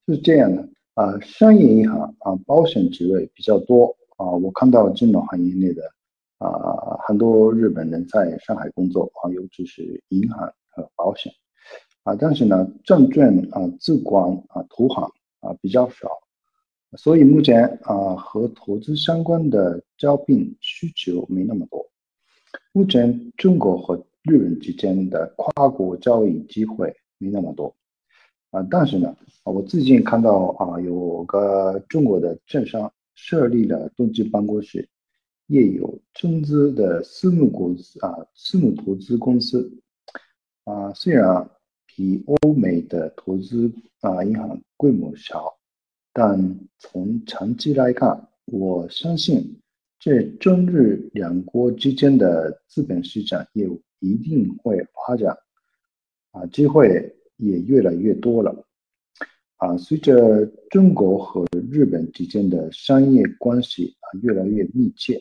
[0.07, 4.27] 是这样的啊，商业银行啊，保险职位比较多啊。
[4.31, 5.83] 我看到金融行业内的
[6.39, 11.33] 啊，很多日本人在上海工作啊，尤其是银行和保险
[12.05, 12.15] 啊。
[12.15, 15.05] 但是呢，证券啊、资管啊、投行
[15.41, 16.09] 啊比较少，
[16.97, 21.87] 所以目前啊，和投资相关的招聘需求没那么多。
[22.73, 27.75] 目前中国和日本之间的跨国交易机会没那么多
[28.51, 29.15] 啊，但是呢，
[29.45, 34.89] 我最近看到啊，有个中国的券商设立了东京办公室，
[35.47, 39.71] 也有中资的私募公司啊，私募投资公司
[40.65, 41.51] 啊，虽然
[41.87, 43.71] 比欧美的投资
[44.01, 45.58] 啊银行规模小，
[46.21, 49.61] 但从长期来看，我相信
[50.01, 53.81] 这中日两国之间的资本市场业务。
[54.01, 55.37] 一定会发展，
[56.33, 58.65] 啊，机会也越来越多了，
[59.59, 65.21] 啊，随着中国和日本之间的商业关系啊越来越密切，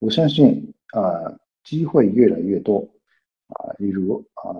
[0.00, 2.78] 我相信啊机会越来越多，
[3.48, 4.58] 啊，例如啊，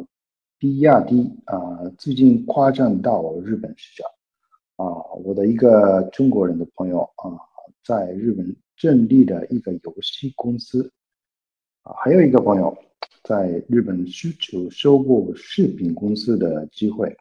[0.59, 4.11] 比亚迪啊最近夸张到日本市场，
[4.81, 7.37] 啊，我的一个中国人的朋友啊
[7.85, 10.91] 在日本建立的一个游戏公司，
[11.83, 12.77] 啊，还有一个朋友。
[13.23, 17.15] 在日本需求收购食品公司的机会，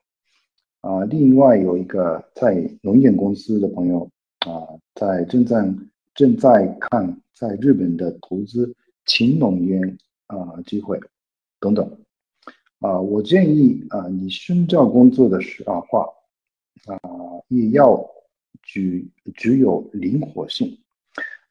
[0.79, 4.09] 啊，另外有一个在农业公司的朋友
[4.39, 5.69] 啊，在正在
[6.15, 8.73] 正在看在日本的投资
[9.05, 10.97] 勤农园啊机会
[11.59, 11.85] 等等，
[12.79, 16.07] 啊，我建议啊，你寻找工作的时候话
[16.85, 16.99] 啊，
[17.47, 17.99] 也要
[18.63, 20.81] 具具有灵活性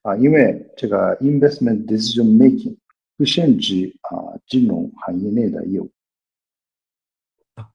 [0.03, 2.77] 啊，因为这个 investment decision making。
[3.17, 5.91] 不限制啊，金融行业内的业务，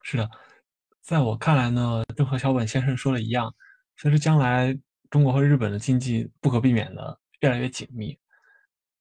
[0.02, 0.32] 是的，
[1.02, 3.54] 在我看来呢，就和小本先生说的一样，
[3.98, 8.18] 随着将来中国和日本的经济不可避免的越来越紧密，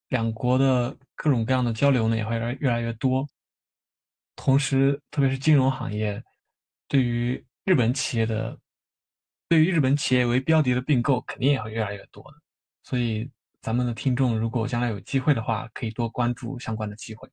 [0.08, 3.24] 两国的各种各样的交流呢也会越来越多。
[4.34, 6.20] 同时，特别是金融行业，
[6.88, 8.58] 对于日本企业的，
[9.48, 12.38] 对于日本企业为标的的并购，肯定也会越来越多的。
[12.82, 13.30] 所以。
[13.62, 17.30] 咱们的听众如果将来有机会的话，可以多关注相关的机会。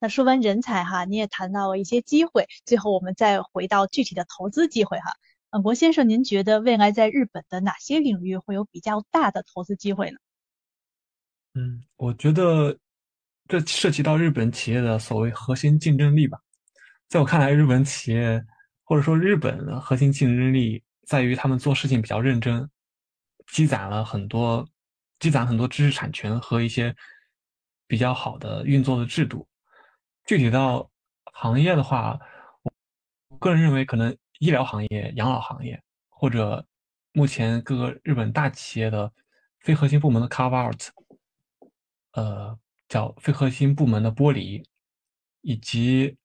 [0.00, 5.12] 那说完人才哈，你也谈到了一些机会，最后我们再回到具体的投资机会哈。
[5.50, 10.18] 嗯，博先生，您觉得未来在日本的哪些领域会有比较大的投资机会呢？
[11.54, 12.76] 嗯，我觉得
[13.46, 16.40] 这涉及到日本企业的所谓核心竞争力吧。
[17.08, 18.44] 在我看来，日本企业
[18.84, 22.68] 或者说日本的核心竞争力在于他们做事情比较认真。
[23.46, 24.68] 积攒了很多，
[25.18, 26.94] 积攒很多知识产权和一些
[27.86, 29.48] 比较好的运作的制度。
[30.26, 30.90] 具体到
[31.32, 32.20] 行业的话，
[33.30, 36.62] 我个人认为可能医疗行业、养老行业，或者
[37.12, 39.10] 目前各个日本大企业的
[39.60, 40.82] 非核心部门的 carve out，
[42.12, 44.62] 呃，叫非核心部门的剥离，
[45.40, 46.18] 以及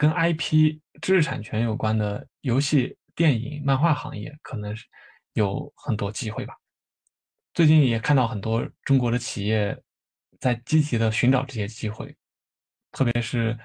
[0.00, 4.86] 跟 IP 知识产权有关的游戏、电影、漫画行业，可能是
[5.34, 6.54] 有很多机会吧。
[7.52, 9.78] 最近也看到很多中国的企业
[10.38, 12.16] 在积极的寻找这些机会，
[12.92, 13.58] 特别是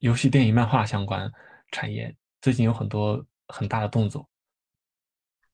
[0.00, 1.32] 游戏、电影、漫画相关
[1.70, 4.28] 产业，最近有很多很大的动作。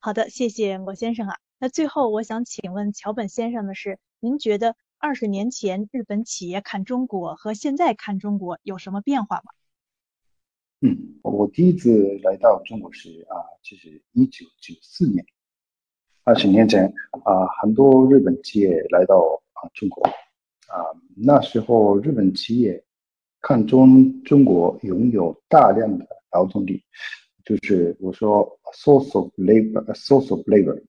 [0.00, 1.38] 好的，谢谢罗先生啊。
[1.60, 9.52] 那最后我想请问桥本先生的是，您觉得二十年前日本企业看中国和现在看中国有什么变化吗？
[10.82, 15.23] 嗯，我第一次来到中国时啊，就是一九九四年。
[16.24, 16.86] 二十年前
[17.24, 20.81] 啊，很多日本企业来到啊中国啊，
[21.15, 22.82] 那时候日本企业
[23.43, 26.82] 看中中国拥有大量的劳动力，
[27.44, 30.82] 就是我说 source of labor，source of labor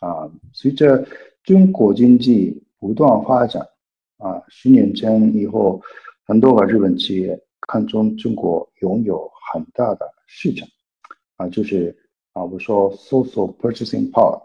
[0.00, 0.30] 啊。
[0.52, 1.06] 随着
[1.44, 3.66] 中国经济不断发展
[4.18, 5.80] 啊，十年前以后，
[6.26, 10.68] 很多个日本企业看中中国拥有很大的市场
[11.36, 11.96] 啊，就是
[12.32, 14.40] 啊，我们说 social purchasing power。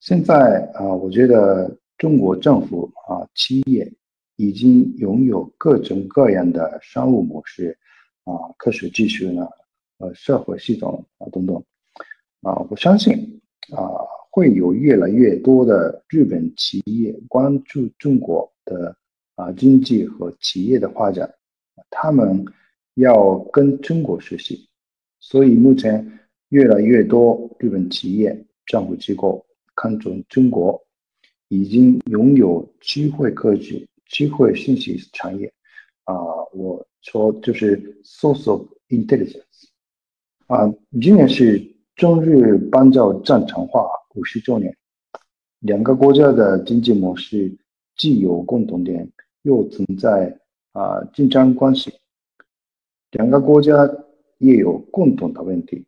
[0.00, 3.90] 现在啊，我觉得中国政府啊，企业
[4.36, 7.78] 已经拥有各种各样的商务模式
[8.24, 9.48] 啊，科学技术呢，
[9.98, 11.56] 呃，社会系统啊等等
[12.42, 13.40] 啊，我相信
[13.72, 13.88] 啊，
[14.30, 18.96] 会有越来越多的日本企业关注中国的
[19.36, 21.32] 啊经济和企业的发展，
[21.90, 22.44] 他们
[22.94, 24.68] 要跟中国学习，
[25.18, 29.44] 所以目前越来越多日本企业、政府机构。
[29.76, 30.80] 看中中国
[31.48, 35.52] 已经拥有机会科技、机会信息产业。
[36.04, 36.14] 啊，
[36.52, 39.64] 我说就是 source of intelligence
[40.46, 43.84] 啊，今年是中日邦交正常化
[44.14, 44.76] 五十周年，
[45.58, 47.56] 两个国家的经济模式
[47.96, 49.10] 既有共同点，
[49.42, 50.38] 又存在
[50.74, 51.98] 啊竞争关系，
[53.10, 53.72] 两个国家
[54.36, 55.86] 也有共同的问题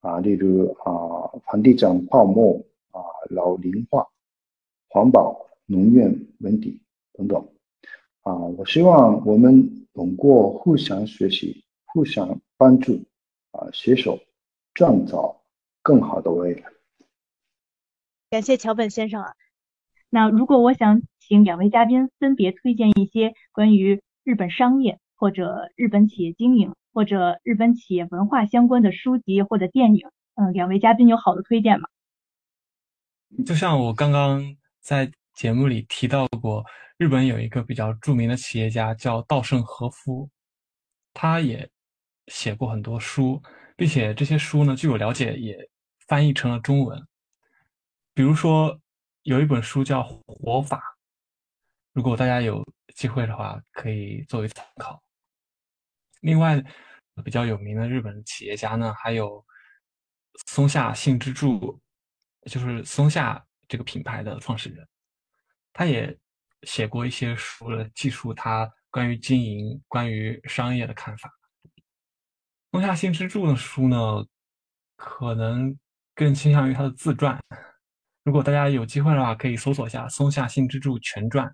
[0.00, 2.62] 啊，例如啊房地产泡沫。
[2.92, 3.00] 啊，
[3.30, 4.04] 老龄化、
[4.88, 6.82] 环保、农业问题
[7.12, 7.40] 等等，
[8.22, 13.04] 啊，我希望我们通过互相学习、互相帮助，
[13.52, 14.18] 啊，携手
[14.74, 15.40] 创造
[15.82, 16.64] 更好的未来。
[18.28, 19.36] 感谢桥本先生啊。
[20.10, 31.88] 那如果我想请两位嘉宾分别推荐一些关于日本商业或者日本企业经营或者日本企业文化相关的书籍或者电影，嗯，两位嘉宾有好的推荐吗？
[33.46, 34.42] 就像我刚刚
[34.80, 36.64] 在节目里提到过，
[36.98, 40.28] 日本有一个比较著名的企业家叫稻盛和夫，
[41.14, 41.70] 他也
[42.26, 43.40] 写过很多书，
[43.76, 45.56] 并且这些书呢，据我了解也
[46.08, 47.00] 翻译成了中文。
[48.12, 48.76] 比如说
[49.22, 50.78] 有一本书叫《活法》，
[51.92, 55.02] 如果大家有机会的话，可以作为参考。
[56.20, 56.62] 另外，
[57.24, 59.44] 比较有名的日本企业家呢，还有
[60.46, 61.80] 松下幸之助。
[62.46, 64.88] 就是松下这个品牌的创始人，
[65.74, 66.18] 他也
[66.62, 71.30] 写过一些书了，记述他关于经营、关于商业的看法。
[72.72, 74.24] 松下幸之助的书呢，
[74.96, 75.78] 可能
[76.14, 77.38] 更倾向于他的自传。
[78.30, 81.48] 如果大家有机会的话，可以搜索一下《松下幸之助全传》，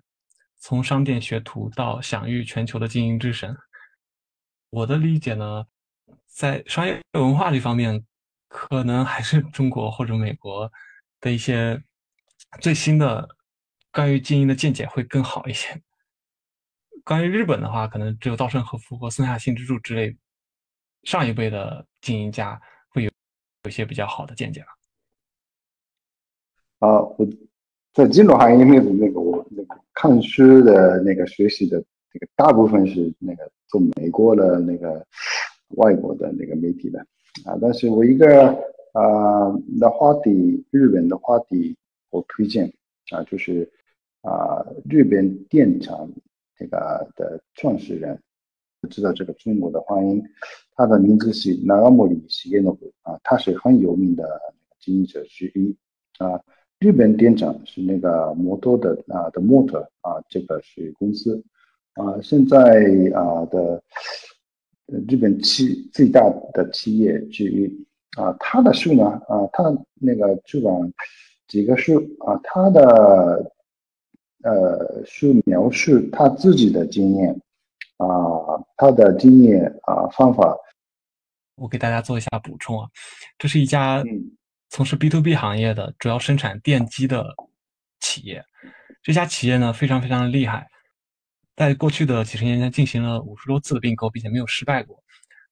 [0.59, 3.57] 从商店学徒到享誉全球的经营之神。
[4.69, 5.65] 我的理解呢，
[6.27, 8.05] 在商业文化这方面。
[8.47, 10.71] 可能还是中国或者美国
[11.19, 11.83] 的一些
[12.61, 13.27] 最新的
[13.91, 15.81] 关于经营的见解会更好一些。
[17.03, 20.15] 关于日本的话，可能只有稻盛和夫和松下幸之助之类
[21.03, 23.11] 上一辈的经营家会有
[23.63, 24.76] 有些比较好的见解了。
[26.79, 27.27] 啊，我
[27.93, 35.03] 在金融行业那个那个我那个看书的那个学习的这个大部分是那个做美国的那个
[35.69, 36.99] 外国的那个媒体的。
[37.45, 38.49] 啊，但是我一个
[38.93, 41.75] 啊的话题，日本的话题，
[42.09, 42.71] 我推荐
[43.11, 43.67] 啊，就是
[44.21, 46.09] 啊日本电厂
[46.55, 48.19] 这个的创始人，
[48.89, 50.23] 知道这个中国的发音，
[50.75, 54.39] 他的名字是那阿莫里西耶诺夫啊，他是很有名的
[54.79, 55.75] 经营者之一
[56.19, 56.39] 啊。
[56.79, 61.43] 日本电厂是那个摩托的啊的摩托啊，这个是公司
[61.93, 62.57] 啊，现在
[63.13, 63.81] 啊的。
[65.09, 66.21] 日本企最大
[66.53, 67.67] 的企业之一
[68.17, 69.61] 啊，他的书呢啊，他
[69.95, 70.73] 那个出版
[71.45, 73.51] 几个书啊，他的
[74.43, 77.37] 呃书描述他自己的经验
[77.97, 78.07] 啊，
[78.77, 80.55] 他的经验啊方法
[81.55, 82.87] 我给大家做一下补充啊。
[83.37, 84.01] 这是一家
[84.69, 87.35] 从事 B to B 行业的，主要生产电机的
[87.99, 88.43] 企业。
[89.01, 90.67] 这家企业呢，非常非常的厉害，
[91.55, 95.01] 在过去的几十年间进行了五十多次的并购，并且没有失败过。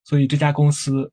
[0.04, 1.12] 所以这家公司，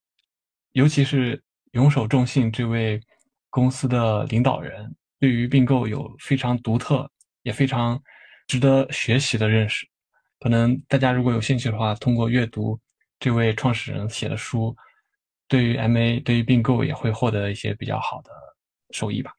[0.73, 1.43] 尤其是
[1.73, 3.01] 永守重信这位
[3.49, 7.09] 公司的领导人，对于并购有非常独特，
[7.43, 8.03] 也非常
[8.49, 9.87] 值得学习的认识。
[10.41, 12.79] 可能大家如果有兴趣的话，通过阅读
[13.21, 14.77] 这位创始人写的书，
[15.53, 18.31] 对于 MA 对于并购也会获得一些比较好的
[18.89, 19.33] 收益吧。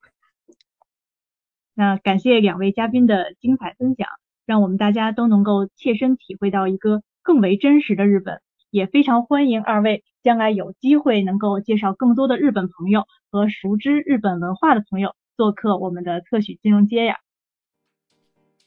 [1.73, 4.07] 那感谢两位嘉宾的精彩分享，
[4.45, 8.44] 让我们大家都能够切身体会到一个更为真实的日本。
[8.69, 17.18] 也非常欢迎二位将来有机会能够介绍更多的日本朋友和熟知日本文化的朋友做客我们的特许金融街呀。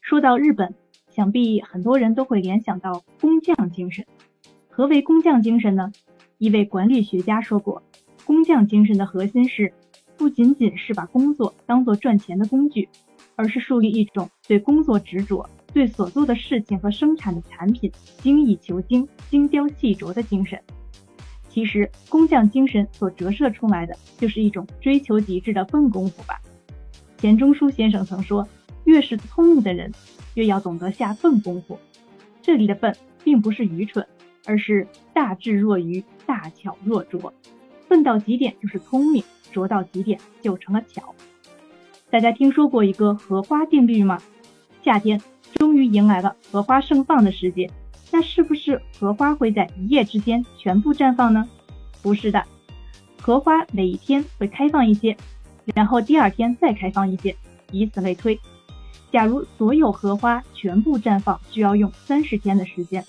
[0.01, 0.75] 说到日本，
[1.09, 4.05] 想必很多人都会联想到工匠精神。
[4.69, 5.93] 何为工匠精神呢？
[6.37, 7.81] 一位管理学家说过，
[8.23, 9.73] 工匠精神的核心是
[10.15, 12.87] 不仅仅是把工作当做赚钱的工具，
[13.35, 15.49] 而是树立一种对工作执着。
[15.73, 20.59] 对所做的事情和生产的产品精益求精、精雕细琢的精神，
[21.49, 26.41] 其实工匠精神所折射出来的就是一种追求极致的笨功夫吧。
[27.17, 28.47] 钱钟书先生曾说
[28.85, 29.91] ：“越是聪明的人，
[30.35, 31.77] 越要懂得下笨功夫。”
[32.41, 34.07] 这里的笨并不是愚蠢，
[34.45, 34.87] 而是
[35.17, 37.33] 大智若愚、大巧若拙。
[37.87, 41.15] 笨到极点就是聪明，拙到极点就成了巧。
[42.11, 44.21] 大家听说过一个荷花定律吗？
[44.83, 45.19] 夏天。
[45.55, 47.67] 终于迎来了荷花盛放的时节，
[48.11, 51.49] 那是不是荷花会在一夜之间全部绽放呢？
[52.03, 52.45] 不是的，
[53.19, 55.17] 荷花每一天会开放一些，
[55.73, 57.35] 然后第二天再开放一些，
[57.71, 58.39] 以此类推。
[59.11, 63.03] 假如所有荷花全部绽放需要用三十天的时间，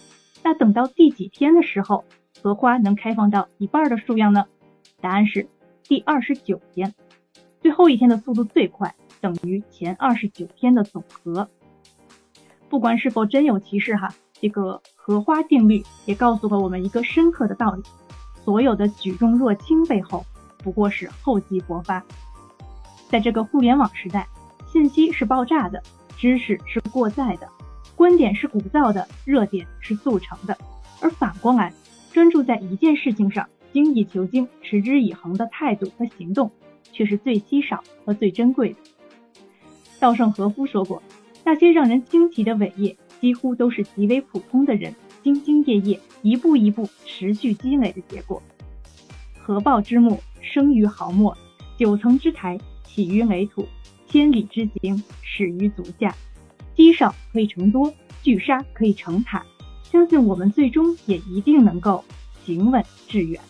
[0.49, 2.07] 那等到第几天的时候，
[2.43, 4.47] 荷花能开放到一半的数量呢？
[4.99, 5.47] 答案是
[5.83, 6.95] 第二十九天，
[7.61, 11.47] 最后一天的速度最快，等于前二十九天的总和。
[12.71, 14.09] 不管是否真有其事哈，
[14.41, 17.83] 这个荷花定律也告诉了我们一个深刻的道理：
[18.43, 20.25] 所有的举重若轻背后，
[20.65, 22.03] 不过是厚积薄发。
[23.11, 24.27] 在这个互联网时代，
[24.67, 25.83] 信息是爆炸的，
[26.17, 27.47] 知识是过载的，
[27.99, 30.57] 观点是鼓噪的，热点是速成的。
[31.01, 31.75] 而反过来，
[32.13, 36.49] 专注在一件事情上，精益求精、持之以恒的态度和行动，
[36.93, 38.77] 却是最稀少和最珍贵的。
[39.99, 41.03] 稻盛和夫说过。
[41.43, 44.95] 那些让人惊奇的伟业，几乎都是极为普通的人
[45.25, 48.41] 兢兢业业、一步一步持续积累的结果。
[49.41, 51.33] 合抱之木，生于毫末；
[51.77, 53.65] 九层之台，起于垒土；
[54.07, 56.15] 千里之行，始于足下。
[56.79, 57.93] 积少可以成多，
[58.23, 59.45] 聚沙可以成塔。
[59.83, 62.05] 相信我们最终也一定能够
[62.45, 63.41] 行稳致远。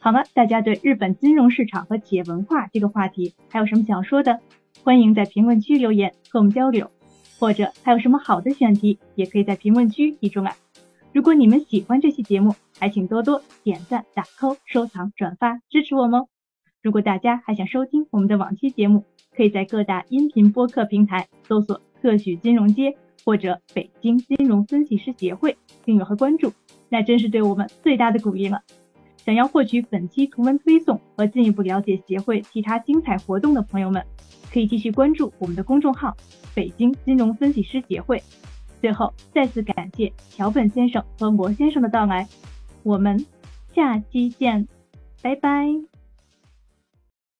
[0.00, 4.40] 好了，大家对日本金融市场和企业文化这个话题还有什么想说的？
[4.82, 6.90] 欢迎在评论区留言和我们交流，
[7.38, 10.56] 或者还有什么好的选题，也可以在评论区提出来。
[11.12, 16.26] 如果你们喜欢这期节目，还请多多点赞、打 call、收藏、转发支持我们哦。
[16.82, 19.04] 如果大家还想收听我们的往期节目，
[19.36, 26.52] 可以在各大音频播客平台搜索“特许金融街”或者“北京金融分析师协会”订阅和关注，
[26.88, 28.62] 那真是对我们最大的鼓励了。
[29.16, 34.02] 想要获取本期图文推送和进一步了解协会其他精彩活动的朋友们，
[34.50, 36.16] 可以继续关注我们的公众号
[36.54, 38.22] “北京金融分析师协会”。
[38.80, 42.26] 最后，再次感谢桥本先生和魔先生的到来，
[42.84, 43.26] 我们
[43.74, 44.66] 下期见，
[45.20, 45.97] 拜拜。